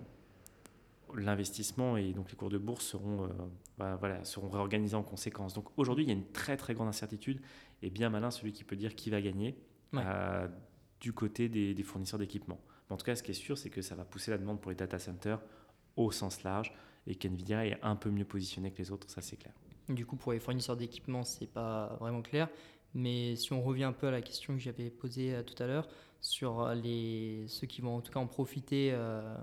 l'investissement 1.15 1.97
et 1.97 2.13
donc 2.13 2.29
les 2.29 2.35
cours 2.35 2.49
de 2.49 2.57
bourse 2.57 2.85
seront, 2.85 3.23
euh, 3.23 3.29
bah, 3.77 3.97
voilà, 3.99 4.23
seront 4.23 4.49
réorganisés 4.49 4.95
en 4.95 5.03
conséquence. 5.03 5.53
Donc 5.53 5.67
aujourd'hui, 5.77 6.05
il 6.05 6.07
y 6.07 6.11
a 6.11 6.15
une 6.15 6.31
très 6.31 6.57
très 6.57 6.73
grande 6.73 6.87
incertitude 6.87 7.41
et 7.81 7.89
bien 7.89 8.09
malin 8.09 8.31
celui 8.31 8.53
qui 8.53 8.63
peut 8.63 8.75
dire 8.75 8.95
qui 8.95 9.09
va 9.09 9.21
gagner 9.21 9.57
du 10.99 11.13
côté 11.13 11.49
des, 11.49 11.73
des 11.73 11.83
fournisseurs 11.83 12.19
d'équipements. 12.19 12.59
En 12.89 12.97
tout 12.97 13.05
cas, 13.05 13.15
ce 13.15 13.23
qui 13.23 13.31
est 13.31 13.35
sûr, 13.35 13.57
c'est 13.57 13.69
que 13.69 13.81
ça 13.81 13.95
va 13.95 14.05
pousser 14.05 14.31
la 14.31 14.37
demande 14.37 14.61
pour 14.61 14.71
les 14.71 14.75
data 14.75 14.99
centers 14.99 15.41
au 15.95 16.11
sens 16.11 16.43
large 16.43 16.73
et 17.07 17.15
qu'NVIDIA 17.15 17.65
est 17.65 17.79
un 17.81 17.95
peu 17.95 18.09
mieux 18.09 18.25
positionné 18.25 18.71
que 18.71 18.77
les 18.79 18.91
autres, 18.91 19.09
ça 19.09 19.21
c'est 19.21 19.37
clair. 19.37 19.53
Du 19.89 20.05
coup, 20.05 20.15
pour 20.15 20.33
les 20.33 20.39
fournisseurs 20.39 20.75
d'équipements, 20.75 21.23
c'est 21.23 21.47
pas 21.47 21.95
vraiment 21.99 22.21
clair. 22.21 22.49
Mais 22.95 23.35
si 23.35 23.53
on 23.53 23.61
revient 23.61 23.83
un 23.83 23.93
peu 23.93 24.07
à 24.07 24.11
la 24.11 24.21
question 24.21 24.53
que 24.53 24.59
j'avais 24.59 24.89
posée 24.89 25.35
euh, 25.35 25.43
tout 25.43 25.61
à 25.61 25.67
l'heure 25.67 25.87
sur 26.21 26.61
euh, 26.61 26.73
les, 26.73 27.43
ceux 27.47 27.67
qui 27.67 27.81
vont 27.81 27.97
en 27.97 28.01
tout 28.01 28.11
cas 28.11 28.19
en 28.19 28.25
profiter, 28.25 28.91
euh, 28.93 29.35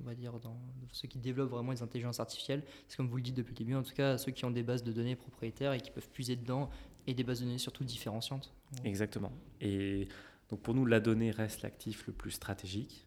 on 0.00 0.04
va 0.04 0.14
dire, 0.14 0.38
dans, 0.40 0.58
ceux 0.92 1.08
qui 1.08 1.18
développent 1.18 1.50
vraiment 1.50 1.70
les 1.70 1.82
intelligences 1.82 2.20
artificielles, 2.20 2.62
c'est 2.88 2.96
comme 2.96 3.08
vous 3.08 3.16
le 3.16 3.22
dites 3.22 3.36
depuis 3.36 3.52
le 3.52 3.58
début, 3.58 3.74
en 3.74 3.82
tout 3.82 3.94
cas 3.94 4.18
ceux 4.18 4.32
qui 4.32 4.44
ont 4.44 4.50
des 4.50 4.62
bases 4.62 4.82
de 4.82 4.92
données 4.92 5.16
propriétaires 5.16 5.72
et 5.72 5.80
qui 5.80 5.90
peuvent 5.90 6.10
puiser 6.10 6.36
dedans 6.36 6.68
et 7.06 7.14
des 7.14 7.22
bases 7.22 7.40
de 7.40 7.46
données 7.46 7.58
surtout 7.58 7.84
différenciantes. 7.84 8.52
Exactement. 8.84 9.32
Et 9.60 10.08
donc 10.50 10.60
pour 10.60 10.74
nous, 10.74 10.84
la 10.84 11.00
donnée 11.00 11.30
reste 11.30 11.62
l'actif 11.62 12.06
le 12.06 12.12
plus 12.12 12.32
stratégique 12.32 13.06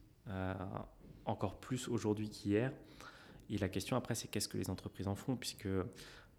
encore 1.28 1.60
plus 1.60 1.88
aujourd'hui 1.88 2.30
qu'hier. 2.30 2.72
Et 3.50 3.58
la 3.58 3.70
question 3.70 3.96
après, 3.96 4.16
c'est 4.16 4.28
qu'est-ce 4.28 4.48
que 4.48 4.58
les 4.58 4.70
entreprises 4.70 5.08
en 5.08 5.16
font, 5.16 5.36
puisque 5.36 5.68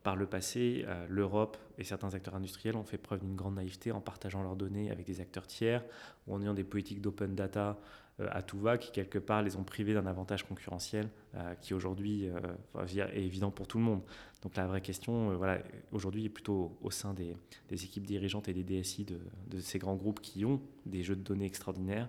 par 0.03 0.17
le 0.17 0.27
passé, 0.27 0.85
euh, 0.87 1.07
l'Europe 1.09 1.57
et 1.77 1.85
certains 1.85 2.15
acteurs 2.15 2.35
industriels 2.35 2.77
ont 2.77 2.85
fait 2.85 2.99
preuve 2.99 3.21
d'une 3.21 3.35
grande 3.35 3.57
naïveté 3.57 3.93
en 3.93 4.01
partageant 4.01 4.43
leurs 4.43 4.57
données 4.57 4.91
avec 4.91 5.07
des 5.07 5.21
acteurs 5.21 5.47
tiers, 5.47 5.85
ou 6.27 6.35
en 6.35 6.41
ayant 6.41 6.55
des 6.55 6.65
politiques 6.65 7.01
d'open 7.01 7.35
data 7.35 7.79
euh, 8.21 8.29
à 8.31 8.43
tout 8.43 8.59
va, 8.59 8.79
qui 8.79 8.93
quelque 8.93 9.19
part 9.19 9.43
les 9.43 9.57
ont 9.57 9.65
privés 9.65 9.95
d'un 9.95 10.07
avantage 10.07 10.45
concurrentiel 10.45 11.09
euh, 11.35 11.55
qui 11.57 11.75
aujourd'hui 11.75 12.31
est 12.77 13.23
évident 13.23 13.51
pour 13.51 13.67
tout 13.67 13.79
le 13.79 13.85
monde. 13.85 14.03
Donc 14.43 14.57
la 14.57 14.67
vraie 14.67 14.81
question, 14.81 15.37
voilà, 15.37 15.59
aujourd'hui, 15.91 16.27
est 16.27 16.31
plutôt 16.31 16.79
au 16.81 16.93
sein 16.93 17.13
des, 17.13 17.37
équipes 17.71 18.07
dirigeantes 18.07 18.49
et 18.49 18.55
des 18.55 18.63
DSI 18.63 19.05
de, 19.05 19.19
de, 19.49 19.61
ces 19.61 19.81
grands 19.81 19.97
groupes 19.97 20.21
qui 20.21 20.45
ont 20.45 20.61
des 20.87 21.03
jeux 21.03 21.17
de 21.17 21.23
données 21.23 21.47
extraordinaires, 21.47 22.09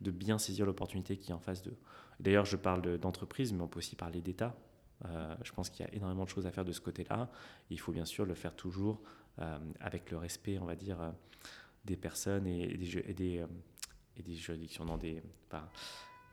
de 0.00 0.10
bien 0.10 0.38
saisir 0.38 0.66
l'opportunité 0.66 1.16
qui 1.16 1.30
est 1.30 1.34
en 1.34 1.38
face 1.38 1.62
d'eux. 1.62 1.76
D'ailleurs, 2.18 2.46
je 2.46 2.56
parle 2.56 2.98
d'entreprise, 2.98 3.52
mais 3.52 3.62
on 3.62 3.68
peut 3.68 3.78
aussi 3.78 3.94
parler 3.94 4.20
d'État. 4.20 4.56
Euh, 5.04 5.34
je 5.44 5.52
pense 5.52 5.70
qu'il 5.70 5.86
y 5.86 5.88
a 5.88 5.94
énormément 5.94 6.24
de 6.24 6.28
choses 6.28 6.46
à 6.46 6.50
faire 6.50 6.64
de 6.64 6.72
ce 6.72 6.80
côté-là. 6.80 7.30
Il 7.70 7.78
faut 7.78 7.92
bien 7.92 8.04
sûr 8.04 8.24
le 8.24 8.34
faire 8.34 8.54
toujours 8.54 9.00
euh, 9.38 9.58
avec 9.80 10.10
le 10.10 10.18
respect, 10.18 10.58
on 10.58 10.64
va 10.64 10.76
dire, 10.76 11.00
euh, 11.00 11.10
des 11.84 11.96
personnes 11.96 12.46
et, 12.46 12.76
des, 12.76 12.98
et 12.98 14.22
des, 14.22 14.34
juridictions, 14.34 14.84
non, 14.84 14.96
des, 14.96 15.22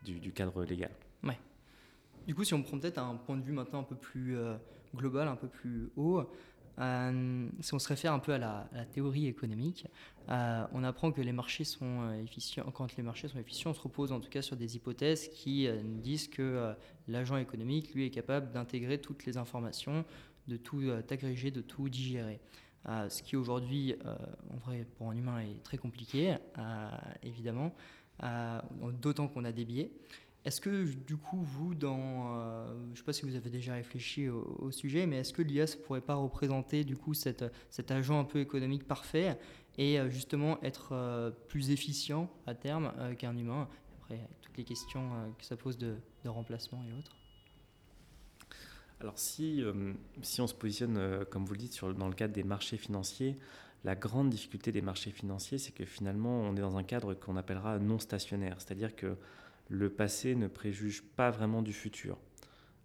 du, 0.04 0.18
du, 0.18 0.32
cadre 0.32 0.64
légal. 0.64 0.90
Ouais. 1.22 1.38
Du 2.26 2.34
coup, 2.34 2.44
si 2.44 2.54
on 2.54 2.62
prend 2.62 2.78
peut-être 2.78 2.98
un 2.98 3.14
point 3.14 3.36
de 3.36 3.42
vue 3.42 3.52
maintenant 3.52 3.80
un 3.80 3.84
peu 3.84 3.94
plus 3.94 4.36
global, 4.94 5.28
un 5.28 5.36
peu 5.36 5.48
plus 5.48 5.90
haut, 5.96 6.28
euh, 6.78 7.48
si 7.60 7.72
on 7.74 7.78
se 7.78 7.88
réfère 7.88 8.12
un 8.12 8.18
peu 8.18 8.32
à 8.32 8.38
la, 8.38 8.68
théorie 8.92 9.26
économique, 9.26 9.86
euh, 10.28 10.66
on 10.72 10.84
apprend 10.84 11.10
que 11.10 11.20
les 11.20 11.32
marchés 11.32 11.64
sont 11.64 12.02
euh, 12.02 12.22
efficients. 12.22 12.70
Quand 12.74 12.96
les 12.96 13.02
marchés 13.02 13.28
sont 13.28 13.38
efficients, 13.38 13.70
on 13.70 13.74
se 13.74 13.80
repose 13.80 14.12
en 14.12 14.20
tout 14.20 14.28
cas 14.28 14.42
sur 14.42 14.56
des 14.56 14.76
hypothèses 14.76 15.28
qui 15.28 15.68
disent 16.02 16.28
que 16.28 16.74
l'agent 17.08 17.36
économique, 17.36 17.94
lui, 17.94 18.06
est 18.06 18.10
capable 18.10 18.50
d'intégrer 18.52 19.00
toutes 19.00 19.24
les 19.24 19.36
informations, 19.36 20.04
de 20.48 20.56
tout 20.56 20.82
agréger, 21.10 21.50
de 21.50 21.60
tout 21.60 21.88
digérer. 21.88 22.40
ce 22.86 23.22
qui 23.22 23.36
aujourd'hui, 23.36 23.94
en 24.50 24.56
vrai, 24.58 24.86
pour 24.96 25.10
un 25.10 25.16
humain, 25.16 25.40
est 25.40 25.62
très 25.62 25.78
compliqué, 25.78 26.36
évidemment, 27.22 27.74
d'autant 29.00 29.28
qu'on 29.28 29.44
a 29.44 29.52
des 29.52 29.64
biais. 29.64 29.90
Est-ce 30.46 30.60
que 30.60 30.84
du 30.84 31.16
coup, 31.16 31.42
vous, 31.42 31.74
dans, 31.74 32.38
euh, 32.38 32.68
je 32.84 32.90
ne 32.92 32.94
sais 32.94 33.02
pas 33.02 33.12
si 33.12 33.24
vous 33.24 33.34
avez 33.34 33.50
déjà 33.50 33.74
réfléchi 33.74 34.28
au, 34.28 34.70
sujet, 34.70 35.04
mais 35.04 35.16
est-ce 35.16 35.32
que 35.32 35.42
l'IA 35.42 35.64
ne 35.64 35.82
pourrait 35.82 36.00
pas 36.00 36.14
représenter 36.14 36.84
du 36.84 36.96
coup 36.96 37.14
cet 37.14 37.42
agent 37.90 38.16
un 38.16 38.24
peu 38.24 38.38
économique 38.38 38.86
parfait 38.86 39.40
et 39.76 39.98
euh, 39.98 40.08
justement 40.08 40.62
être 40.62 40.90
euh, 40.92 41.32
plus 41.48 41.72
efficient 41.72 42.30
à 42.46 42.54
terme 42.54 42.92
qu'un 43.18 43.36
humain? 43.36 43.68
Après, 43.98 44.20
toutes 44.40 44.56
les 44.56 44.62
questions 44.62 45.10
que 45.36 45.44
ça 45.44 45.56
pose 45.56 45.76
de, 45.78 45.96
remplacement 46.24 46.80
et 46.88 46.92
autres. 46.96 47.16
Alors 49.00 49.18
si, 49.18 49.64
si 50.22 50.40
on 50.40 50.46
se 50.46 50.54
positionne, 50.54 51.24
comme 51.28 51.44
vous 51.44 51.54
le 51.54 51.58
dites, 51.58 51.84
dans 51.84 52.08
le 52.08 52.14
cadre 52.14 52.34
des 52.34 52.44
marchés 52.44 52.76
financiers, 52.76 53.36
la 53.82 53.96
grande 53.96 54.30
difficulté 54.30 54.70
des 54.70 54.80
marchés 54.80 55.10
financiers, 55.10 55.58
c'est 55.58 55.72
que 55.72 55.84
finalement, 55.84 56.40
on 56.40 56.56
est 56.56 56.60
dans 56.60 56.76
un 56.76 56.84
cadre 56.84 57.14
qu'on 57.14 57.36
appellera 57.36 57.78
non 57.78 57.98
stationnaire. 57.98 58.56
C'est-à-dire 58.60 58.94
que 58.94 59.16
le 59.68 59.90
passé 59.90 60.34
ne 60.34 60.46
préjuge 60.48 61.02
pas 61.02 61.30
vraiment 61.30 61.62
du 61.62 61.72
futur. 61.72 62.18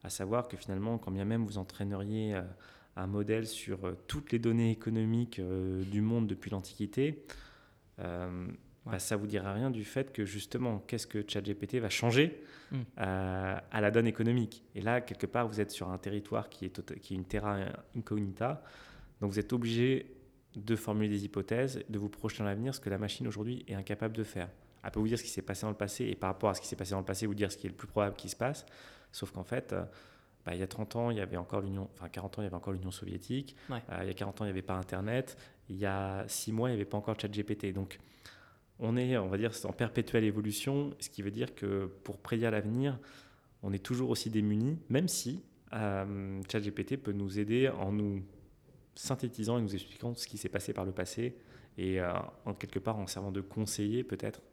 À 0.04 0.10
savoir 0.10 0.48
que 0.48 0.58
finalement, 0.58 0.98
quand 0.98 1.12
bien 1.12 1.26
même 1.26 1.46
vous 1.46 1.58
entraîneriez 1.58 2.36
euh, 2.36 2.42
un 2.96 3.08
modèle 3.08 3.46
sur 3.46 3.86
euh, 3.86 3.98
toutes 4.08 4.32
les 4.32 4.40
données 4.40 4.72
économiques 4.72 5.40
euh, 5.40 5.84
du 5.84 6.02
monde 6.02 6.28
depuis 6.28 6.50
l'Antiquité, 6.50 7.24
bah, 8.84 8.98
ça 8.98 9.16
ne 9.16 9.22
vous 9.22 9.28
dira 9.28 9.54
rien 9.54 9.70
du 9.70 9.84
fait 9.84 10.12
que 10.12 10.26
justement, 10.26 10.80
qu'est-ce 10.88 11.06
que 11.06 11.24
ChatGPT 11.28 11.76
va 11.76 11.90
changer 11.90 12.42
hmm. 12.72 12.82
à 12.98 13.80
la 13.80 13.92
donne 13.92 14.08
économique. 14.08 14.64
Et 14.74 14.82
là, 14.82 15.02
quelque 15.02 15.28
part, 15.28 15.48
vous 15.48 15.62
êtes 15.62 15.70
sur 15.70 15.92
un 15.92 16.00
territoire 16.00 16.50
qui 16.50 16.66
est, 16.66 17.00
qui 17.00 17.14
est 17.14 17.18
une 17.18 17.26
terra 17.26 17.60
incognita, 17.96 18.64
donc 19.20 19.34
vous 19.34 19.38
êtes 19.38 19.54
obligé 19.54 20.16
de 20.56 20.76
formuler 20.76 21.10
des 21.10 21.26
hypothèses, 21.26 21.84
de 21.90 22.00
vous 22.00 22.10
projeter 22.10 22.40
dans 22.40 22.50
l'avenir, 22.50 22.74
ce 22.74 22.80
que 22.80 22.90
la 22.90 22.98
machine 22.98 23.28
aujourd'hui 23.28 23.64
est 23.68 23.76
incapable 23.76 24.16
de 24.18 24.24
faire 24.24 24.50
elle 24.84 24.92
peut 24.92 25.00
vous 25.00 25.08
dire 25.08 25.18
ce 25.18 25.24
qui 25.24 25.30
s'est 25.30 25.42
passé 25.42 25.62
dans 25.64 25.70
le 25.70 25.76
passé 25.76 26.06
et 26.06 26.16
par 26.16 26.30
rapport 26.30 26.50
à 26.50 26.54
ce 26.54 26.62
qui 26.62 26.68
s'est 26.68 26.76
passé 26.76 26.92
dans 26.92 27.00
le 27.00 27.06
passé, 27.06 27.26
vous 27.26 27.36
dire 27.36 27.52
ce 27.52 27.58
qui 27.58 27.68
est 27.68 27.70
le 27.70 27.76
plus 27.76 27.88
probable 27.88 28.16
qui 28.16 28.30
se 28.30 28.36
passe. 28.36 28.66
Sauf 29.12 29.32
qu'en 29.32 29.44
fait, 29.44 29.74
euh, 29.74 29.84
bah, 30.46 30.56
il 30.56 30.60
y 30.60 30.64
a 30.64 30.68
30 30.68 30.96
ans, 30.96 31.12
il 31.12 31.18
y 31.18 31.22
avait 31.22 31.38
encore 31.38 31.62
l'Union, 31.62 31.90
enfin 31.94 32.10
40 32.10 32.40
ans, 32.40 32.42
il 32.42 32.46
y 32.46 32.48
avait 32.48 32.56
encore 32.56 32.74
l'Union 32.74 32.92
soviétique. 32.92 33.56
Euh, 33.70 33.78
il 34.02 34.08
y 34.08 34.10
a 34.10 34.14
40 34.14 34.42
ans, 34.42 34.46
il 34.46 34.48
n'y 34.48 34.52
avait 34.52 34.62
pas 34.62 34.76
Internet. 34.76 35.38
Il 35.70 35.78
y 35.78 35.86
a 35.86 36.26
6 36.28 36.52
mois, 36.52 36.70
il 36.70 36.74
n'y 36.74 36.78
avait 36.78 36.90
pas 36.90 36.98
encore 36.98 37.20
ChatGPT. 37.20 37.74
Donc, 37.74 38.00
on 38.80 38.98
est, 38.98 39.18
on 39.18 39.28
va 39.28 39.38
dire, 39.38 39.52
en 39.66 39.74
perpétuelle 39.74 40.24
évolution, 40.24 40.96
ce 41.00 41.10
qui 41.10 41.22
veut 41.22 41.32
dire 41.32 41.54
que 41.54 41.86
pour 42.04 42.18
prédire 42.18 42.50
l'avenir, 42.50 43.00
on 43.62 43.72
est 43.74 43.84
toujours 43.84 44.10
aussi 44.10 44.32
démunis, 44.32 44.80
même 44.90 45.08
si 45.08 45.44
euh, 45.74 46.42
ChatGPT 46.52 46.98
peut 46.98 47.12
nous 47.12 47.38
aider 47.38 47.70
en 47.70 47.92
nous 47.92 48.24
synthétisant 48.96 49.60
et 49.60 49.62
nous 49.62 49.76
expliquant 49.76 50.16
ce 50.16 50.26
qui 50.26 50.38
s'est 50.38 50.50
passé 50.50 50.74
par 50.74 50.84
le 50.84 50.92
passé 50.92 51.38
et 51.78 52.02
en 52.02 52.54
quelque 52.54 52.80
part 52.80 53.00
en 53.00 53.08
servant 53.08 53.32
de 53.32 53.40
conseiller 53.40 54.04
peut-être 54.04 54.42
euh, 54.42 54.51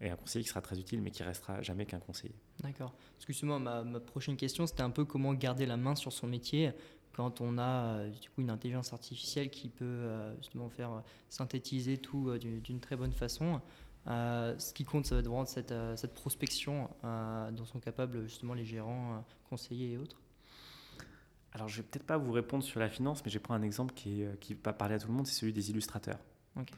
et 0.00 0.10
un 0.10 0.16
conseiller 0.16 0.42
qui 0.42 0.48
sera 0.48 0.62
très 0.62 0.78
utile, 0.78 1.02
mais 1.02 1.10
qui 1.10 1.22
restera 1.22 1.60
jamais 1.62 1.84
qu'un 1.84 2.00
conseiller. 2.00 2.34
D'accord. 2.62 2.94
Justement, 3.26 3.60
ma, 3.60 3.84
prochaine 4.00 4.36
question, 4.36 4.66
c'était 4.66 4.82
un 4.82 4.90
peu 4.90 5.04
comment 5.04 5.34
garder 5.34 5.66
la 5.66 5.76
main 5.76 5.94
sur 5.94 6.12
son 6.12 6.26
métier 6.26 6.72
quand 7.12 7.40
on 7.40 7.58
a 7.58 7.62
euh, 7.62 8.08
du 8.08 8.30
coup 8.30 8.40
une 8.40 8.50
intelligence 8.50 8.92
artificielle 8.92 9.50
qui 9.50 9.68
peut 9.68 9.84
euh, 9.84 10.34
justement 10.36 10.70
faire 10.70 11.02
synthétiser 11.28 11.98
tout 11.98 12.38
d'une 12.38 12.80
très 12.80 12.96
bonne 12.96 13.12
façon. 13.12 13.60
ce 14.06 14.72
qui 14.72 14.84
compte, 14.84 15.06
ça 15.06 15.16
va 15.16 15.20
être 15.20 15.26
vraiment 15.26 15.44
cette, 15.44 15.74
cette 15.96 16.14
prospection 16.14 16.88
dont 17.02 17.64
sont 17.64 17.80
capables 17.80 18.22
justement 18.22 18.54
les 18.54 18.64
gérants, 18.64 19.24
conseillers 19.48 19.92
et 19.92 19.98
autres. 19.98 20.20
Alors, 21.52 21.68
je 21.68 21.78
vais 21.78 21.82
peut-être 21.82 22.06
pas 22.06 22.16
vous 22.16 22.30
répondre 22.30 22.62
sur 22.62 22.78
la 22.78 22.88
finance, 22.88 23.24
mais 23.24 23.30
je 23.30 23.36
vais 23.36 23.42
prendre 23.42 23.60
un 23.60 23.64
exemple 23.64 23.92
qui, 23.94 24.22
est, 24.22 24.38
qui 24.38 24.54
va 24.54 24.72
parler 24.72 24.94
à 24.94 24.98
tout 25.00 25.08
le 25.08 25.14
monde, 25.14 25.26
c'est 25.26 25.34
celui 25.34 25.52
des 25.52 25.70
illustrateurs. 25.70 26.20
Ok. 26.56 26.70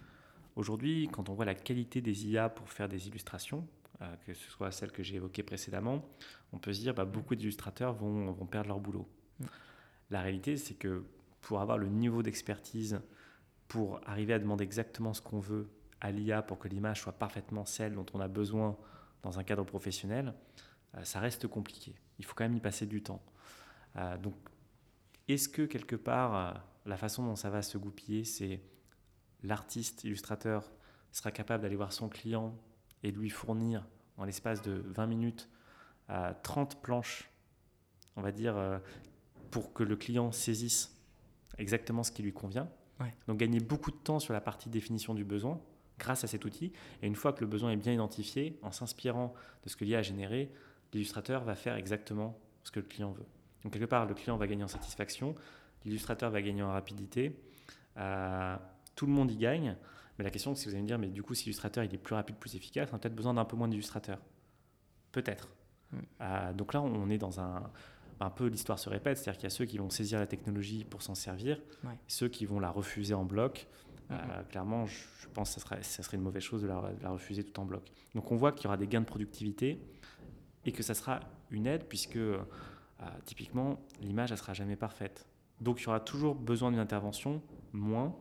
Aujourd'hui, 0.55 1.09
quand 1.11 1.29
on 1.29 1.35
voit 1.35 1.45
la 1.45 1.55
qualité 1.55 2.01
des 2.01 2.27
IA 2.27 2.49
pour 2.49 2.69
faire 2.69 2.88
des 2.88 3.09
illustrations, 3.09 3.67
euh, 4.03 4.17
que 4.27 4.35
ce 4.35 4.51
soit 4.51 4.71
celles 4.71 4.93
que 4.93 5.03
j'ai 5.03 5.17
évoquées 5.17 5.43
précédemment, 5.43 6.05
on 6.53 6.59
peut 6.59 6.73
se 6.73 6.81
dire 6.81 6.93
que 6.93 6.99
bah, 6.99 7.05
beaucoup 7.05 7.35
d'illustrateurs 7.35 7.95
vont, 7.95 8.33
vont, 8.33 8.47
perdre 8.47 8.69
leur 8.69 8.81
boulot. 8.81 9.09
Mm. 9.41 9.45
la 10.11 10.21
réalité, 10.21 10.57
c'est 10.57 10.75
que 10.75 11.05
pour 11.41 11.61
avoir 11.61 11.79
le 11.79 11.88
niveau 11.88 12.23
d'expertise, 12.23 13.01
pour 13.69 14.01
arriver 14.07 14.35
à 14.35 14.38
demander 14.38 14.65
exactement 14.65 15.15
ce 15.15 15.23
qu'on 15.23 15.41
veut 15.41 15.71
à 16.01 16.11
l'IA 16.11 16.43
pour 16.43 16.59
que 16.59 16.69
l'image 16.69 17.01
soit 17.01 17.12
parfaitement 17.12 17.65
celle 17.65 17.95
dont 17.95 18.07
on 18.12 18.21
a 18.21 18.29
besoin 18.29 18.77
dans 19.23 19.38
un 19.38 19.45
cadre 19.45 19.65
professionnel, 19.65 20.35
euh, 20.97 21.05
ça 21.05 21.21
reste 21.21 21.47
compliqué. 21.47 21.95
Il 22.19 22.27
faut 22.27 22.35
quand 22.35 22.45
même 22.45 22.57
y 22.57 22.61
passer 22.61 22.87
du 22.87 23.03
temps. 23.03 23.23
Euh, 23.97 24.19
donc, 24.19 24.35
est-ce 25.29 25.49
que 25.49 25.62
quelque 25.62 25.97
part, 25.97 26.62
la 26.85 26.97
façon 26.97 27.25
dont 27.25 27.37
ça 27.37 27.49
va 27.49 27.62
se 27.62 27.79
goupiller, 27.79 28.25
c'est 28.25 28.61
l'artiste 29.43 30.05
illustrateur 30.05 30.71
sera 31.11 31.31
capable 31.31 31.63
d'aller 31.63 31.77
voir 31.77 31.93
son 31.93 32.09
client 32.09 32.57
et 33.03 33.11
lui 33.11 33.31
fournir 33.31 33.87
en 34.17 34.25
l'espace 34.25 34.63
de 34.63 34.83
20 34.87 35.07
minutes 35.07 35.49
30 36.43 36.83
planches, 36.83 37.31
on 38.17 38.23
va 38.23 38.33
dire, 38.33 38.81
pour 39.51 39.73
que 39.73 39.83
le 39.83 39.97
client 39.97 40.31
saisisse 40.31 40.95
exactement 41.59 42.03
ce 42.03 42.13
qui 42.13 42.23
lui 42.23 42.33
convient. 42.33 42.69
Donc 43.27 43.39
gagner 43.39 43.61
beaucoup 43.61 43.91
de 43.91 43.97
temps 43.97 44.21
sur 44.21 44.33
la 44.33 44.41
partie 44.41 44.69
définition 44.69 45.15
du 45.15 45.25
besoin 45.25 45.61
grâce 45.99 46.25
à 46.25 46.27
cet 46.27 46.45
outil. 46.45 46.73
Et 47.03 47.07
une 47.07 47.17
fois 47.17 47.33
que 47.33 47.41
le 47.41 47.47
besoin 47.47 47.73
est 47.73 47.77
bien 47.77 47.93
identifié, 47.93 48.59
en 48.63 48.73
s'inspirant 48.73 49.35
de 49.65 49.69
ce 49.69 49.77
que 49.77 49.85
l'IA 49.85 49.99
a 49.99 50.03
généré, 50.03 50.53
l'illustrateur 50.93 51.45
va 51.45 51.55
faire 51.55 51.77
exactement 51.77 52.39
ce 52.65 52.71
que 52.71 52.81
le 52.81 52.87
client 52.87 53.13
veut. 53.13 53.27
Donc 53.63 53.73
quelque 53.73 53.87
part, 53.87 54.07
le 54.07 54.15
client 54.15 54.37
va 54.37 54.47
gagner 54.47 54.65
en 54.65 54.69
satisfaction, 54.69 55.35
l'illustrateur 55.85 56.31
va 56.31 56.43
gagner 56.43 56.63
en 56.63 56.73
rapidité, 56.73 57.39
euh, 57.97 58.57
tout 58.95 59.07
le 59.07 59.13
monde 59.13 59.31
y 59.31 59.37
gagne. 59.37 59.77
Mais 60.19 60.25
la 60.25 60.31
question, 60.31 60.55
c'est 60.55 60.63
si 60.63 60.69
vous 60.69 60.75
allez 60.75 60.83
me 60.83 60.89
dire, 60.89 60.99
mais 60.99 61.09
du 61.09 61.23
coup, 61.23 61.35
si 61.35 61.45
l'illustrateur 61.45 61.85
il 61.85 61.95
est 61.95 61.99
plus 61.99 62.15
rapide, 62.15 62.37
plus 62.37 62.55
efficace, 62.55 62.91
on 62.93 62.97
a 62.97 62.99
peut-être 62.99 63.15
besoin 63.15 63.35
d'un 63.35 63.45
peu 63.45 63.57
moins 63.57 63.69
d'illustrateurs. 63.69 64.21
Peut-être. 65.11 65.49
Hmm. 65.91 65.99
Euh, 66.21 66.53
donc 66.53 66.75
là, 66.75 66.83
on 66.83 67.09
est 67.11 67.19
dans 67.19 67.41
un, 67.41 67.71
un 68.23 68.31
peu 68.31 68.47
l'histoire 68.47 68.79
se 68.79 68.89
répète, 68.89 69.19
c'est-à-dire 69.19 69.39
qu'il 69.39 69.45
y 69.45 69.47
a 69.47 69.51
ceux 69.51 69.65
qui 69.65 69.79
vont 69.79 69.91
saisir 69.91 70.19
la 70.19 70.27
technologie 70.27 70.85
pour 70.85 71.03
s'en 71.03 71.15
servir, 71.15 71.61
ceux 72.07 72.29
qui 72.29 72.47
vont 72.47 72.61
la 72.61 72.71
refuser 72.71 73.15
en 73.15 73.25
bloc. 73.25 73.67
Euh, 74.11 74.15
mm-hmm. 74.15 74.47
clairement, 74.49 74.87
je, 74.87 75.29
pense 75.35 75.55
que 75.55 75.61
ça 75.61 75.67
serait, 75.67 75.83
ça 75.83 76.03
serait 76.03 76.17
une 76.17 76.23
mauvaise 76.23 76.43
chose 76.43 76.63
de 76.63 76.69
la, 76.69 76.79
refuser 77.11 77.45
tout 77.45 77.59
en 77.61 77.65
bloc. 77.65 77.91
Donc 78.15 78.31
on 78.31 78.37
voit 78.37 78.53
qu'il 78.53 78.65
y 78.65 78.67
aura 78.69 78.77
des 78.77 78.87
gains 78.87 79.01
de 79.01 79.07
productivité 79.07 79.81
et 80.65 80.73
que 80.73 80.83
ça 80.83 80.95
sera 80.95 81.21
une 81.51 81.67
aide 81.67 81.85
puisque 81.89 82.17
euh, 82.17 82.39
typiquement 83.25 83.81
l'image 84.01 84.31
ne 84.31 84.37
sera 84.37 84.55
jamais 84.55 84.77
parfaite. 84.77 85.27
Donc 85.61 85.81
il 85.81 85.85
y 85.85 85.89
aura 85.89 86.01
toujours 86.01 86.35
besoin 86.35 86.71
d'une 86.71 86.81
intervention, 86.81 87.43
moins. 87.73 88.15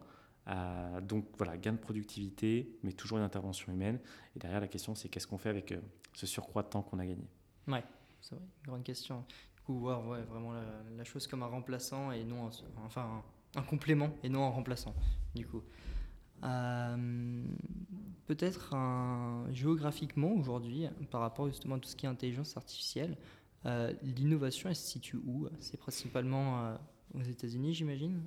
Euh, 0.52 1.02
donc 1.02 1.26
voilà, 1.38 1.58
gain 1.58 1.74
de 1.74 1.78
productivité, 1.78 2.78
mais 2.84 2.92
toujours 2.92 3.18
une 3.18 3.24
intervention 3.24 3.72
humaine. 3.72 4.00
Et 4.36 4.40
derrière, 4.40 4.60
la 4.60 4.68
question, 4.68 4.96
c'est 4.96 5.10
qu'est-ce 5.10 5.28
qu'on 5.28 5.38
fait 5.38 5.50
avec 5.50 5.74
ce 6.14 6.28
surcroît 6.28 6.64
de 6.64 6.68
temps 6.68 6.82
qu'on 6.82 7.00
a 7.00 7.06
gagné? 7.06 7.28
Ouais, 7.68 7.84
c'est 8.22 8.36
vrai, 8.36 8.44
grande 8.66 8.84
question 8.84 9.26
coup, 9.64 9.80
voir 9.80 10.02
vraiment 10.02 10.54
la, 10.98 11.04
chose 11.04 11.28
comme 11.28 11.44
un 11.44 11.48
remplaçant 11.48 12.12
et 12.12 12.24
non 12.24 12.48
un, 12.48 12.52
enfin 12.86 13.24
un, 13.56 13.62
complément 13.64 14.10
et 14.24 14.30
non 14.30 14.46
un 14.46 14.50
remplaçant 14.50 14.96
du 15.36 15.46
coup. 15.46 15.64
Euh, 16.44 17.44
peut-être 18.26 18.76
géographiquement 19.52 20.32
aujourd'hui, 20.32 20.88
par 21.10 21.22
rapport 21.22 21.48
justement 21.48 21.76
à 21.76 21.80
tout 21.80 21.90
ce 21.90 21.96
qui 21.96 22.06
est 22.06 22.10
intelligence 22.10 22.58
artificielle, 22.58 23.18
euh, 23.66 23.94
l'innovation 24.02 24.70
elle 24.70 24.76
se 24.76 24.88
situe 24.88 25.18
où? 25.18 25.48
C'est 25.60 25.78
principalement 25.78 26.66
euh, 26.66 26.78
aux 27.14 27.22
États-Unis, 27.22 27.76
j'imagine? 27.76 28.24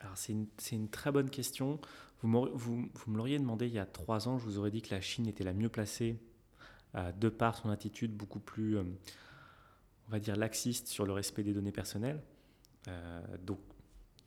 Alors 0.00 0.16
c'est 0.16 0.32
une, 0.32 0.46
une, 0.72 0.88
très 0.88 1.12
bonne 1.12 1.30
question. 1.30 1.78
Vous, 2.22 2.48
vous, 2.54 2.88
vous 2.92 3.10
me 3.10 3.16
l'auriez 3.16 3.38
demandé 3.38 3.66
il 3.66 3.72
y 3.72 3.78
a 3.78 3.86
trois 3.86 4.28
ans, 4.28 4.38
je 4.38 4.44
vous 4.44 4.58
aurais 4.58 4.70
dit 4.70 4.82
que 4.82 4.94
la 4.94 5.00
Chine 5.00 5.26
était 5.26 5.44
la 5.44 5.52
mieux 5.52 5.68
placée 5.68 6.16
de 7.18 7.28
par 7.28 7.56
son 7.56 7.70
attitude 7.70 8.12
beaucoup 8.12 8.40
plus 8.40 8.76
on 10.10 10.12
va 10.12 10.18
dire, 10.18 10.34
laxiste 10.34 10.88
sur 10.88 11.06
le 11.06 11.12
respect 11.12 11.44
des 11.44 11.54
données 11.54 11.70
personnelles. 11.70 12.20
Euh, 12.88 13.20
donc, 13.46 13.60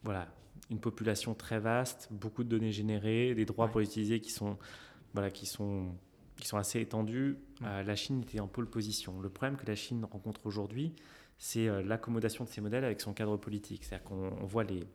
voilà, 0.03 0.33
une 0.69 0.79
population 0.79 1.33
très 1.33 1.59
vaste, 1.59 2.07
beaucoup 2.09 2.45
de 2.45 2.49
données 2.49 2.71
générées, 2.71 3.35
des 3.35 3.43
droits 3.43 3.67
pour 3.67 3.81
utiliser 3.81 4.21
qui 4.21 4.31
sont, 4.31 4.57
voilà, 5.13 5.29
qui 5.29 5.45
sont, 5.45 5.91
qui 6.37 6.47
sont 6.47 6.57
assez 6.57 6.79
étendus. 6.79 7.37
Euh, 7.63 7.83
la 7.83 7.95
Chine 7.97 8.21
était 8.21 8.39
en 8.39 8.47
pole 8.47 8.69
position. 8.69 9.19
Le 9.19 9.27
problème 9.27 9.57
que 9.57 9.65
la 9.65 9.75
Chine 9.75 10.05
rencontre 10.05 10.45
aujourd'hui, 10.45 10.95
c'est 11.37 11.67
euh, 11.67 11.83
l'accommodation 11.83 12.45
de 12.45 12.49
ces 12.49 12.61
modèles 12.61 12.85
avec 12.85 13.01
son 13.01 13.13
cadre 13.13 13.35
politique. 13.35 13.83
C'est-à-dire 13.83 14.05
qu'on 14.05 14.29
voit 14.45 14.63
les, 14.63 14.85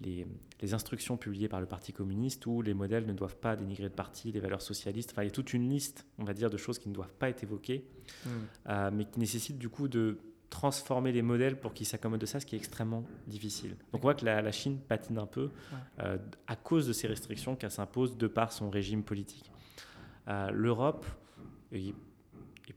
les, 0.00 0.26
les, 0.60 0.74
instructions 0.74 1.16
publiées 1.16 1.48
par 1.48 1.60
le 1.60 1.66
Parti 1.66 1.92
communiste 1.92 2.46
où 2.46 2.62
les 2.62 2.74
modèles 2.74 3.06
ne 3.06 3.12
doivent 3.12 3.36
pas 3.36 3.56
dénigrer 3.56 3.88
de 3.88 3.94
parti, 3.94 4.32
les 4.32 4.40
valeurs 4.40 4.62
socialistes. 4.62 5.10
Enfin, 5.12 5.22
il 5.22 5.26
y 5.26 5.28
a 5.28 5.32
toute 5.32 5.52
une 5.52 5.68
liste, 5.68 6.06
on 6.18 6.24
va 6.24 6.32
dire, 6.32 6.50
de 6.50 6.56
choses 6.56 6.78
qui 6.78 6.88
ne 6.88 6.94
doivent 6.94 7.12
pas 7.12 7.28
être 7.28 7.42
évoquées, 7.42 7.84
mmh. 8.24 8.30
mais 8.92 9.04
qui 9.04 9.20
nécessitent 9.20 9.58
du 9.58 9.68
coup 9.68 9.88
de 9.88 10.18
transformer 10.50 11.12
les 11.12 11.22
modèles 11.22 11.58
pour 11.58 11.72
qu'ils 11.72 11.86
s'accommodent 11.86 12.20
de 12.20 12.26
ça, 12.26 12.40
ce 12.40 12.46
qui 12.46 12.56
est 12.56 12.58
extrêmement 12.58 13.04
difficile. 13.26 13.76
Donc 13.92 14.00
on 14.02 14.06
voit 14.08 14.14
que 14.14 14.24
la, 14.24 14.52
Chine 14.52 14.78
patine 14.78 15.16
un 15.18 15.26
peu 15.26 15.50
euh, 16.00 16.18
à 16.48 16.56
cause 16.56 16.88
de 16.88 16.92
ces 16.92 17.06
restrictions 17.06 17.54
qu'elle 17.54 17.70
s'impose 17.70 18.18
de 18.18 18.26
par 18.26 18.52
son 18.52 18.68
régime 18.68 19.04
politique. 19.04 19.50
Euh, 20.28 20.50
L'Europe 20.50 21.06
est, 21.72 21.94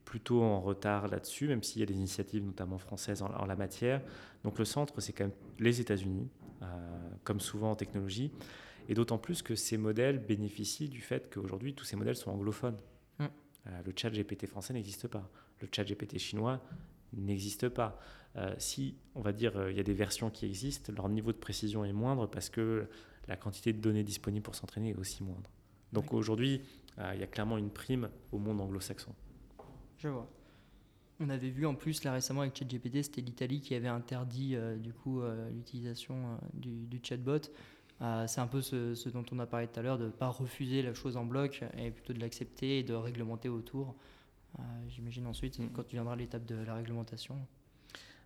plutôt 0.05 0.41
en 0.41 0.59
retard 0.59 1.07
là-dessus, 1.07 1.47
même 1.47 1.61
s'il 1.61 1.79
y 1.79 1.83
a 1.83 1.85
des 1.85 1.93
initiatives 1.93 2.43
notamment 2.43 2.77
françaises 2.77 3.21
en, 3.21 3.45
la 3.45 3.55
matière. 3.55 4.01
Donc 4.43 4.59
le 4.59 4.65
centre, 4.65 4.99
c'est 5.01 5.13
quand 5.13 5.25
même 5.25 5.33
les 5.59 5.81
États-Unis, 5.81 6.27
euh, 6.27 6.42
comme 7.23 7.39
souvent 7.39 7.71
en 7.71 7.75
technologie, 7.75 8.31
et 8.89 8.93
d'autant 8.93 9.17
plus 9.17 9.41
que 9.41 9.55
ces 9.55 9.77
modèles 9.77 10.19
bénéficient 10.19 10.89
du 10.89 11.01
fait 11.01 11.33
qu'aujourd'hui, 11.33 11.73
tous 11.73 11.85
ces 11.85 11.95
modèles 11.95 12.15
sont 12.15 12.31
anglophones. 12.31 12.77
Mm. 13.19 13.25
le 13.85 13.93
chat 13.95 14.09
GPT 14.09 14.47
français 14.47 14.73
n'existe 14.73 15.07
pas. 15.07 15.29
Le 15.61 15.67
chat 15.71 15.83
GPT 15.83 16.17
chinois 16.17 16.61
n'existe 17.13 17.69
pas. 17.69 17.99
Euh, 18.35 18.53
si, 18.57 18.95
on 19.15 19.21
va 19.21 19.31
dire, 19.31 19.57
euh, 19.57 19.71
il 19.71 19.77
y 19.77 19.79
a 19.79 19.83
des 19.83 19.93
versions 19.93 20.29
qui 20.29 20.45
existent, 20.45 20.91
leur 20.95 21.07
niveau 21.07 21.31
de 21.31 21.37
précision 21.37 21.85
est 21.85 21.93
moindre 21.93 22.27
parce 22.27 22.49
que 22.49 22.87
la 23.27 23.37
quantité 23.37 23.73
de 23.73 23.79
données 23.79 24.03
disponibles 24.03 24.43
pour 24.43 24.55
s'entraîner 24.55 24.89
est 24.89 24.97
aussi 24.97 25.23
moindre. 25.23 25.49
Donc 25.91 26.13
aujourd'hui, 26.13 26.61
euh, 26.97 27.11
il 27.13 27.19
y 27.19 27.23
a 27.23 27.27
clairement 27.27 27.57
une 27.57 27.69
prime 27.69 28.09
au 28.31 28.39
monde 28.39 28.59
anglo-saxon. 28.59 29.13
Je 29.97 30.07
vois. 30.07 30.27
On 31.23 31.29
avait 31.29 31.49
vu 31.49 31.65
en 31.65 31.75
plus 31.75 32.03
là 32.03 32.11
récemment 32.11 32.41
avec 32.41 32.57
ChatGPT, 32.57 33.03
c'était 33.03 33.21
l'Italie 33.21 33.61
qui 33.61 33.75
avait 33.75 33.87
interdit 33.87 34.57
du 34.77 34.93
coup 34.93 35.21
l'utilisation 35.53 36.37
du, 36.53 36.99
chatbot. 37.01 37.39
c'est 37.99 38.41
un 38.41 38.47
peu 38.47 38.61
ce, 38.61 38.93
ce, 38.93 39.09
dont 39.09 39.23
on 39.31 39.39
a 39.39 39.45
parlé 39.45 39.67
tout 39.67 39.79
à 39.79 39.83
l'heure, 39.83 39.97
de 39.97 40.05
ne 40.05 40.09
pas 40.09 40.27
refuser 40.27 40.81
la 40.81 40.93
chose 40.93 41.15
en 41.15 41.25
bloc 41.25 41.63
et 41.77 41.91
plutôt 41.91 42.13
de 42.13 42.19
l'accepter 42.19 42.79
et 42.79 42.83
de 42.83 42.93
réglementer 42.93 43.47
autour. 43.47 43.95
Euh, 44.59 44.61
j'imagine 44.87 45.25
ensuite, 45.27 45.59
mm. 45.59 45.69
quand 45.73 45.83
tu 45.83 45.95
viendras 45.95 46.13
à 46.13 46.17
l'étape 46.17 46.45
de 46.45 46.55
la 46.55 46.75
réglementation. 46.75 47.37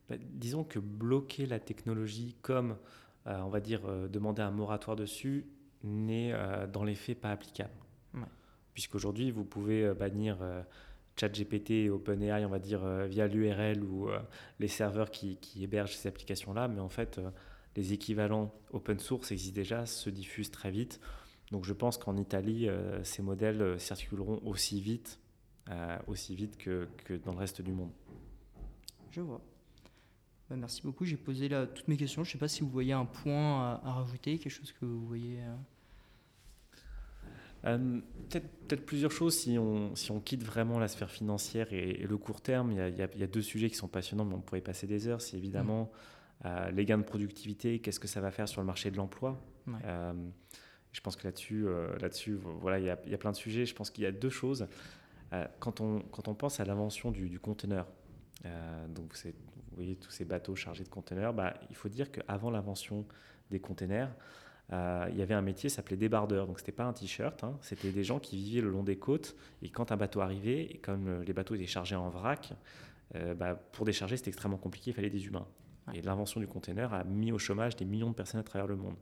Bah, 0.09 0.15
disons 0.19 0.63
que 0.63 0.79
bloquer 0.79 1.45
la 1.45 1.59
technologie 1.59 2.35
comme, 2.41 2.77
euh, 3.27 3.39
on 3.41 3.49
va 3.49 3.59
dire, 3.59 3.81
euh, 3.85 4.07
demander 4.07 4.41
un 4.41 4.51
moratoire 4.51 4.95
dessus, 4.95 5.45
n'est 5.83 6.33
dans 6.73 6.83
les 6.83 6.95
faits 6.95 7.21
pas 7.21 7.31
applicable. 7.31 7.69
Puisqu'aujourd'hui, 8.73 9.29
vous 9.31 9.43
pouvez 9.43 9.93
bannir 9.93 10.39
ChatGPT 11.19 11.71
et 11.71 11.89
OpenAI, 11.89 12.45
on 12.45 12.49
va 12.49 12.59
dire, 12.59 12.85
via 13.07 13.27
l'URL 13.27 13.83
ou 13.83 14.09
les 14.59 14.67
serveurs 14.67 15.11
qui, 15.11 15.39
hébergent 15.59 15.95
ces 15.95 16.07
applications-là, 16.07 16.67
mais 16.67 16.79
en 16.79 16.89
fait, 16.89 17.19
les 17.75 17.93
équivalents 17.93 18.53
open 18.71 18.99
source 18.99 19.31
existent 19.31 19.55
déjà, 19.55 19.85
se 19.85 20.09
diffusent 20.09 20.51
très 20.51 20.71
vite. 20.71 20.99
Donc 21.51 21.65
je 21.65 21.73
pense 21.73 21.97
qu'en 21.97 22.17
Italie, 22.17 22.69
ces 23.03 23.21
modèles 23.21 23.79
circuleront 23.79 24.41
aussi 24.45 24.79
vite 24.79 25.19
euh, 25.69 25.97
aussi 26.07 26.33
vite 26.33 26.57
que, 26.57 26.87
que, 27.03 27.13
dans 27.15 27.33
le 27.33 27.39
reste 27.39 27.61
du 27.61 27.73
monde. 27.73 27.91
Je 29.11 29.19
vois. 29.19 29.41
Bah, 30.49 30.55
merci 30.55 30.81
beaucoup. 30.81 31.03
J'ai 31.03 31.17
posé 31.17 31.49
là 31.49 31.67
toutes 31.67 31.89
mes 31.89 31.97
questions. 31.97 32.23
Je 32.23 32.29
ne 32.29 32.31
sais 32.33 32.37
pas 32.37 32.47
si 32.47 32.61
vous 32.61 32.69
voyez 32.69 32.93
un 32.93 33.05
point 33.05 33.75
à, 33.83 33.91
rajouter, 33.91 34.37
quelque 34.39 34.51
chose 34.51 34.71
que 34.71 34.85
vous 34.85 35.05
voyez. 35.05 35.39
Euh. 37.65 37.77
Euh, 37.77 37.99
peut-être, 38.29 38.47
peut 38.67 38.75
plusieurs 38.77 39.11
choses 39.11 39.37
si 39.37 39.57
on, 39.57 39.95
si 39.95 40.11
on 40.11 40.19
quitte 40.19 40.43
vraiment 40.43 40.79
la 40.79 40.87
sphère 40.87 41.09
financière 41.09 41.71
et, 41.71 42.05
le 42.07 42.17
court 42.17 42.41
terme. 42.41 42.71
Il 42.71 42.77
y, 42.77 42.81
a, 42.81 42.89
il, 42.89 43.19
y 43.19 43.23
a, 43.23 43.27
deux 43.27 43.41
sujets 43.41 43.69
qui 43.69 43.75
sont 43.75 43.87
passionnants, 43.87 44.25
mais 44.25 44.35
on 44.35 44.41
pourrait 44.41 44.61
passer 44.61 44.87
des 44.87 45.07
heures. 45.07 45.21
C'est 45.21 45.37
évidemment 45.37 45.91
mm. 46.43 46.49
les 46.73 46.85
gains 46.85 46.97
de 46.97 47.03
productivité, 47.03 47.79
qu'est-ce 47.79 47.99
que 47.99 48.07
ça 48.07 48.21
va 48.21 48.31
faire 48.31 48.47
sur 48.47 48.61
le 48.61 48.67
marché 48.67 48.91
de 48.91 48.97
l'emploi? 48.97 49.41
je 50.93 51.01
pense 51.01 51.15
que 51.15 51.25
là-dessus, 51.25 51.67
là-dessus 51.99 52.39
voilà, 52.41 52.79
il 52.79 52.85
y, 52.85 52.89
a, 52.89 52.97
il 53.05 53.11
y, 53.11 53.13
a, 53.13 53.17
plein 53.17 53.31
de 53.31 53.35
sujets. 53.35 53.65
Je 53.65 53.75
pense 53.75 53.91
qu'il 53.91 54.03
y 54.03 54.07
a 54.07 54.11
deux 54.11 54.29
choses. 54.29 54.67
Euh, 55.33 55.45
quand, 55.59 55.81
on, 55.81 55.99
quand 56.11 56.27
on 56.27 56.35
pense 56.35 56.59
à 56.59 56.65
l'invention 56.65 57.11
du, 57.11 57.29
du 57.29 57.39
conteneur, 57.39 57.87
euh, 58.45 58.87
donc 58.87 59.13
vous 59.15 59.31
voyez 59.75 59.95
tous 59.95 60.11
ces 60.11 60.25
bateaux 60.25 60.55
chargés 60.55 60.83
de 60.83 60.89
conteneurs, 60.89 61.33
bah, 61.33 61.55
il 61.69 61.75
faut 61.75 61.89
dire 61.89 62.11
qu'avant 62.11 62.49
l'invention 62.49 63.05
des 63.51 63.59
conteneurs, 63.59 64.09
euh, 64.73 65.07
il 65.09 65.17
y 65.17 65.21
avait 65.21 65.33
un 65.33 65.41
métier 65.41 65.69
qui 65.69 65.75
s'appelait 65.75 65.97
débardeur. 65.97 66.47
Donc, 66.47 66.59
ce 66.59 66.63
n'était 66.63 66.71
pas 66.73 66.85
un 66.85 66.93
t-shirt, 66.93 67.43
hein, 67.43 67.57
c'était 67.61 67.91
des 67.91 68.03
gens 68.03 68.19
qui 68.19 68.37
vivaient 68.37 68.61
le 68.61 68.69
long 68.69 68.83
des 68.83 68.97
côtes. 68.97 69.35
Et 69.61 69.69
quand 69.69 69.91
un 69.91 69.97
bateau 69.97 70.21
arrivait, 70.21 70.63
et 70.63 70.77
comme 70.77 71.21
les 71.21 71.33
bateaux 71.33 71.55
étaient 71.55 71.65
chargés 71.65 71.95
en 71.95 72.09
vrac, 72.09 72.53
bah, 73.37 73.55
pour 73.55 73.85
décharger, 73.85 74.17
c'était 74.17 74.29
extrêmement 74.29 74.57
compliqué, 74.57 74.91
il 74.91 74.93
fallait 74.93 75.09
des 75.09 75.25
humains. 75.25 75.47
Et 75.93 76.01
l'invention 76.01 76.39
du 76.39 76.47
conteneur 76.47 76.93
a 76.93 77.03
mis 77.03 77.31
au 77.31 77.37
chômage 77.37 77.75
des 77.75 77.85
millions 77.85 78.09
de 78.09 78.15
personnes 78.15 78.41
à 78.41 78.43
travers 78.43 78.67
le 78.67 78.75
monde. 78.75 78.97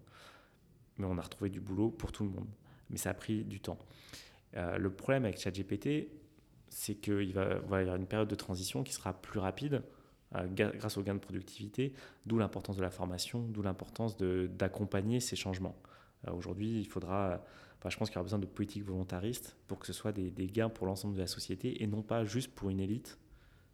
Mais 0.97 1.05
on 1.05 1.17
a 1.17 1.21
retrouvé 1.21 1.49
du 1.49 1.59
boulot 1.59 1.89
pour 1.89 2.11
tout 2.11 2.23
le 2.23 2.29
monde. 2.29 2.47
Mais 2.89 2.97
ça 2.97 3.09
a 3.09 3.13
pris 3.13 3.43
du 3.43 3.59
temps. 3.59 3.79
Euh, 4.55 4.77
le 4.77 4.89
problème 4.91 5.25
avec 5.25 5.39
ChatGPT, 5.39 6.09
c'est 6.69 6.95
qu'il 6.95 7.33
va, 7.33 7.45
y 7.45 7.83
avoir 7.83 7.95
une 7.95 8.05
période 8.05 8.27
de 8.27 8.35
transition 8.35 8.83
qui 8.83 8.93
sera 8.93 9.13
plus 9.13 9.39
rapide 9.39 9.81
grâce 10.33 10.97
aux 10.97 11.03
gains 11.03 11.15
de 11.15 11.19
productivité, 11.19 11.93
d'où 12.25 12.37
l'importance 12.37 12.75
de 12.75 12.81
la 12.81 12.89
formation, 12.89 13.41
d'où 13.41 13.61
l'importance 13.61 14.17
d'accompagner 14.17 15.19
ces 15.19 15.35
changements. 15.35 15.75
Aujourd'hui, 16.31 16.79
il 16.79 16.85
faudra, 16.87 17.43
je 17.87 17.97
pense 17.97 18.09
qu'il 18.09 18.15
y 18.15 18.17
aura 18.17 18.23
besoin 18.23 18.39
de 18.39 18.45
politiques 18.45 18.83
volontaristes 18.83 19.55
pour 19.67 19.79
que 19.79 19.85
ce 19.85 19.93
soit 19.93 20.11
des, 20.11 20.47
gains 20.47 20.69
pour 20.69 20.87
l'ensemble 20.87 21.15
de 21.15 21.19
la 21.21 21.27
société 21.27 21.83
et 21.83 21.87
non 21.87 22.01
pas 22.01 22.25
juste 22.25 22.51
pour 22.53 22.69
une 22.69 22.79
élite 22.79 23.17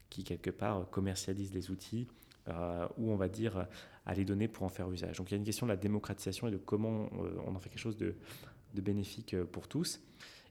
qui, 0.10 0.24
quelque 0.24 0.50
part, 0.50 0.90
commercialise 0.90 1.54
les 1.54 1.72
outils 1.72 2.08
euh, 2.48 2.88
ou 2.98 3.12
on 3.12 3.16
va 3.16 3.30
dire 3.30 3.68
à 4.06 4.14
les 4.14 4.26
donner 4.26 4.48
pour 4.48 4.64
en 4.64 4.70
faire 4.70 4.92
usage. 4.92 5.18
Donc 5.18 5.30
il 5.30 5.34
y 5.34 5.36
a 5.36 5.38
une 5.38 5.46
question 5.46 5.68
de 5.68 5.72
la 5.72 5.78
démocratisation 5.78 6.48
et 6.48 6.52
de 6.52 6.58
comment 6.58 7.10
euh, 7.20 7.38
on 7.46 7.56
en 7.56 7.60
fait 7.60 7.70
quelque 7.70 7.80
chose 7.80 7.98
de, 7.98 8.16
bénéfique 8.74 9.34
euh, 9.34 9.46
pour 9.46 9.68
tous. 9.68 10.02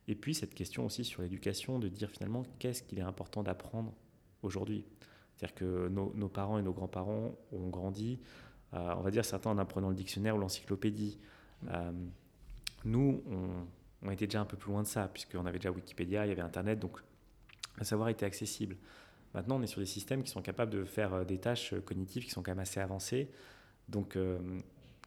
Et 0.09 0.15
puis 0.15 0.35
cette 0.35 0.55
question 0.55 0.87
aussi 0.87 1.05
sur 1.05 1.23
l'éducation, 1.23 1.79
de 1.79 1.89
dire 1.89 2.11
finalement 2.11 2.45
qu'est-ce 2.59 2.83
qu'il 2.83 2.99
est 2.99 3.03
important 3.03 3.43
d'apprendre 3.43 3.93
aujourd'hui? 4.43 4.85
C'est-à-dire 5.41 5.55
que 5.55 5.89
nos, 5.89 6.29
parents 6.29 6.59
et 6.59 6.63
nos 6.63 6.73
grands-parents 6.73 7.35
ont 7.53 7.69
grandi, 7.69 8.21
on 8.73 9.01
va 9.01 9.11
dire 9.11 9.25
certains 9.25 9.49
en 9.49 9.57
apprenant 9.57 9.89
le 9.89 9.95
dictionnaire 9.95 10.37
ou 10.37 10.39
l'encyclopédie. 10.39 11.19
nous, 12.85 13.23
on, 14.03 14.11
était 14.11 14.27
déjà 14.27 14.43
un 14.43 14.45
peu 14.45 14.59
plus 14.59 14.71
loin 14.71 14.83
de 14.83 14.87
ça, 14.87 15.09
puisqu'on 15.09 15.47
avait 15.47 15.59
déjà 15.59 15.71
Wikipédia, 15.71 16.27
il 16.27 16.29
y 16.29 16.33
avait 16.33 16.43
Internet, 16.43 16.79
donc 16.79 17.01
le 17.79 17.85
savoir 17.85 18.11
était 18.11 18.27
accessible. 18.27 18.77
Maintenant, 19.35 19.57
on 19.59 19.63
est 19.63 19.67
sur 19.67 19.81
des 19.81 19.87
systèmes 19.87 20.23
qui 20.23 20.31
sont 20.31 20.43
capables 20.43 20.73
de 20.73 20.85
faire 20.85 21.15
euh, 21.15 21.25
des 21.25 21.39
tâches 21.39 21.73
euh, 21.73 21.81
cognitives 21.81 22.25
qui 22.25 22.31
sont 22.31 22.43
quand 22.43 22.51
même 22.51 22.59
assez 22.59 22.81
avancées. 22.81 23.31
Donc, 23.89 24.17
euh, 24.17 24.39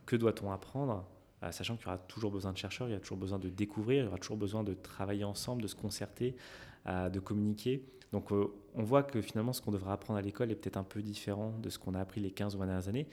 que 0.05 0.15
doit-on 0.15 0.51
apprendre? 0.51 1.05
Sachant 1.51 1.75
qu'il 1.75 1.87
y 1.87 1.89
aura 1.89 1.97
toujours 1.97 2.31
besoin 2.31 2.53
de 2.53 2.57
chercheurs, 2.57 2.87
il 2.87 2.93
y 2.93 2.95
a 2.95 3.01
toujours 3.01 3.17
besoin 3.17 3.37
de 3.37 3.49
découvrir, 3.49 4.03
il 4.03 4.05
y 4.05 4.07
aura 4.07 4.17
toujours 4.17 4.37
besoin 4.37 4.63
de 4.63 4.73
travailler 4.73 5.25
ensemble, 5.25 5.61
de 5.61 5.67
se 5.67 5.75
concerter, 5.75 6.37
de 6.85 7.19
communiquer. 7.19 7.85
Donc, 8.11 8.31
on 8.31 8.83
voit 8.83 9.03
que 9.03 9.21
finalement, 9.21 9.53
ce 9.53 9.61
qu'on 9.61 9.71
devrait 9.71 9.93
apprendre 9.93 10.19
à 10.19 10.21
l'école 10.21 10.51
est 10.51 10.55
peut-être 10.55 10.77
un 10.77 10.83
peu 10.83 11.01
différent 11.01 11.57
de 11.59 11.69
ce 11.69 11.79
qu'on 11.79 11.93
a 11.93 11.99
appris 11.99 12.21
les 12.21 12.31
15 12.31 12.55
ou 12.55 12.59
20 12.59 12.65
dernières 12.65 12.87
années 12.89 13.07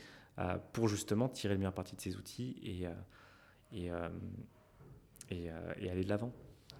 pour 0.72 0.88
justement 0.88 1.28
tirer 1.28 1.54
le 1.54 1.58
meilleur 1.58 1.72
parti 1.72 1.94
de 1.96 2.00
ces 2.00 2.16
outils 2.16 2.56
et, 2.62 2.86
et, 3.76 3.90
et, 5.30 5.50
aller 5.88 6.04
de 6.04 6.08
l'avant. 6.08 6.32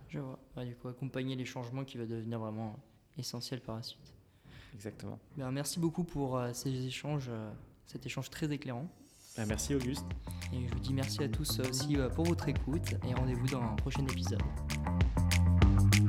Je 0.09 0.19
vois. 0.19 0.65
du 0.65 0.75
coup, 0.75 0.89
accompagner 0.89 1.37
les 1.37 1.45
changements 1.45 1.85
qui 1.85 1.97
va 1.97 2.07
devenir 2.07 2.41
vraiment 2.41 2.77
essentiel 3.17 3.61
par 3.61 3.77
la 3.77 3.83
suite. 3.83 4.15
Exactement. 4.75 5.19
Ben, 5.37 5.51
merci 5.51 5.79
beaucoup 5.81 6.05
pour 6.05 6.37
euh, 6.37 6.53
ces 6.53 6.87
échanges, 6.87 7.29
euh, 7.29 7.51
cet 7.87 8.07
échange 8.07 8.31
très 8.31 8.51
éclairant. 8.53 8.89
Ben, 9.37 9.47
merci 9.47 9.75
Auguste. 9.75 10.07
Et 10.53 10.67
je 10.67 10.73
vous 10.73 10.81
dis 10.81 10.93
merci 10.93 11.23
à 11.23 11.29
tous 11.29 11.61
aussi 11.61 11.97
euh, 11.97 12.09
pour 12.09 12.25
votre 12.25 12.49
écoute 12.49 12.95
et 13.09 13.15
rendez-vous 13.15 13.47
dans 13.47 13.63
un 13.63 13.77
prochain 13.77 14.03
épisode. 14.07 14.43